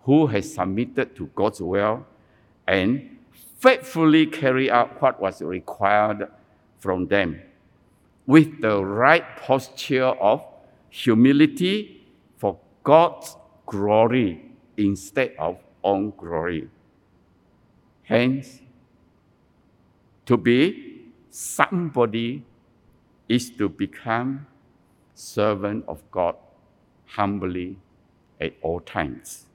who 0.02 0.26
has 0.28 0.54
submitted 0.54 1.16
to 1.16 1.26
God's 1.34 1.60
will 1.60 2.06
and 2.68 3.18
faithfully 3.58 4.26
carry 4.26 4.70
out 4.70 5.00
what 5.00 5.20
was 5.20 5.40
required 5.42 6.28
from 6.78 7.08
them 7.08 7.40
with 8.26 8.60
the 8.60 8.82
right 8.82 9.36
posture 9.36 10.04
of 10.04 10.42
humility 10.88 12.06
for 12.36 12.58
God's 12.82 13.36
glory 13.66 14.50
instead 14.76 15.34
of 15.38 15.58
own 15.82 16.12
glory. 16.16 16.68
Hence, 18.04 18.60
to 20.26 20.36
be 20.36 21.10
somebody 21.30 22.44
is 23.28 23.50
to 23.50 23.68
become 23.68 24.46
servant 25.14 25.84
of 25.88 26.02
God 26.10 26.36
humbly 27.06 27.76
at 28.40 28.54
all 28.62 28.80
times. 28.80 29.46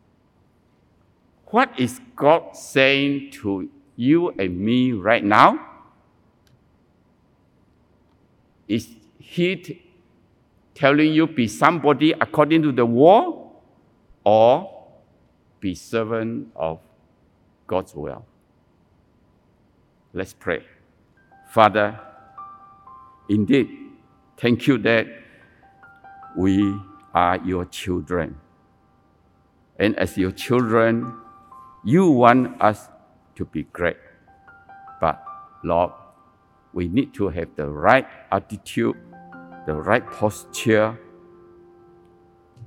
What 1.47 1.79
is 1.79 1.99
God 2.15 2.55
saying 2.55 3.31
to 3.41 3.69
you 3.95 4.29
and 4.31 4.59
me 4.59 4.91
right 4.91 5.23
now? 5.23 5.68
Is 8.69 8.87
He 9.17 9.81
telling 10.75 11.11
you 11.11 11.27
be 11.27 11.47
somebody 11.47 12.13
according 12.13 12.61
to 12.61 12.71
the 12.71 12.85
law 12.85 13.51
or 14.23 14.87
be 15.59 15.75
servant 15.75 16.47
of 16.55 16.79
God's 17.67 17.93
will? 17.93 18.25
Let's 20.13 20.33
pray. 20.33 20.63
Father, 21.51 21.99
indeed, 23.29 23.69
thank 24.37 24.67
you 24.67 24.77
that 24.79 25.07
we 26.37 26.79
are 27.13 27.37
your 27.43 27.65
children. 27.65 28.37
And 29.77 29.97
as 29.97 30.17
your 30.17 30.31
children, 30.31 31.15
you 31.83 32.09
want 32.09 32.61
us 32.61 32.87
to 33.35 33.45
be 33.45 33.63
great. 33.63 33.97
But 35.01 35.23
Lord, 35.63 35.91
we 36.73 36.87
need 36.87 37.13
to 37.15 37.29
have 37.29 37.49
the 37.55 37.67
right 37.67 38.07
attitude, 38.31 38.95
the 39.65 39.73
right 39.73 40.05
posture, 40.11 40.97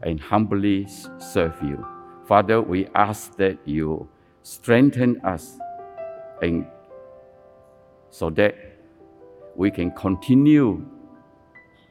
and 0.03 0.21
humbly 0.21 0.87
serve 1.19 1.55
you. 1.62 1.87
Father, 2.27 2.61
we 2.61 2.88
ask 2.95 3.37
that 3.37 3.59
you 3.65 4.09
strengthen 4.43 5.21
us 5.25 5.59
and 6.41 6.67
so 8.11 8.31
that 8.31 8.55
we 9.55 9.71
can 9.71 9.91
continue 9.93 10.85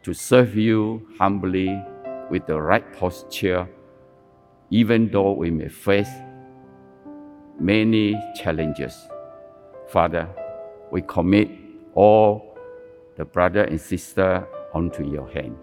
to 0.04 0.13
serve 0.13 0.56
you 0.56 1.08
humbly 1.19 1.82
with 2.30 2.45
the 2.47 2.60
right 2.60 2.91
posture, 2.97 3.67
even 4.69 5.10
though 5.12 5.32
we 5.34 5.52
may 5.52 5.67
face 5.67 6.10
many 7.60 8.19
challenges. 8.36 9.08
Father, 9.88 10.28
we 10.91 11.02
commit 11.02 11.50
all 11.95 12.58
the 13.17 13.25
brother 13.25 13.63
and 13.63 13.80
sister 13.80 14.47
onto 14.73 15.06
your 15.10 15.30
hand. 15.32 15.58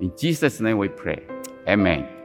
In 0.00 0.12
Jesus' 0.16 0.60
name 0.60 0.78
we 0.78 0.88
pray. 0.88 1.22
Amen. 1.68 2.21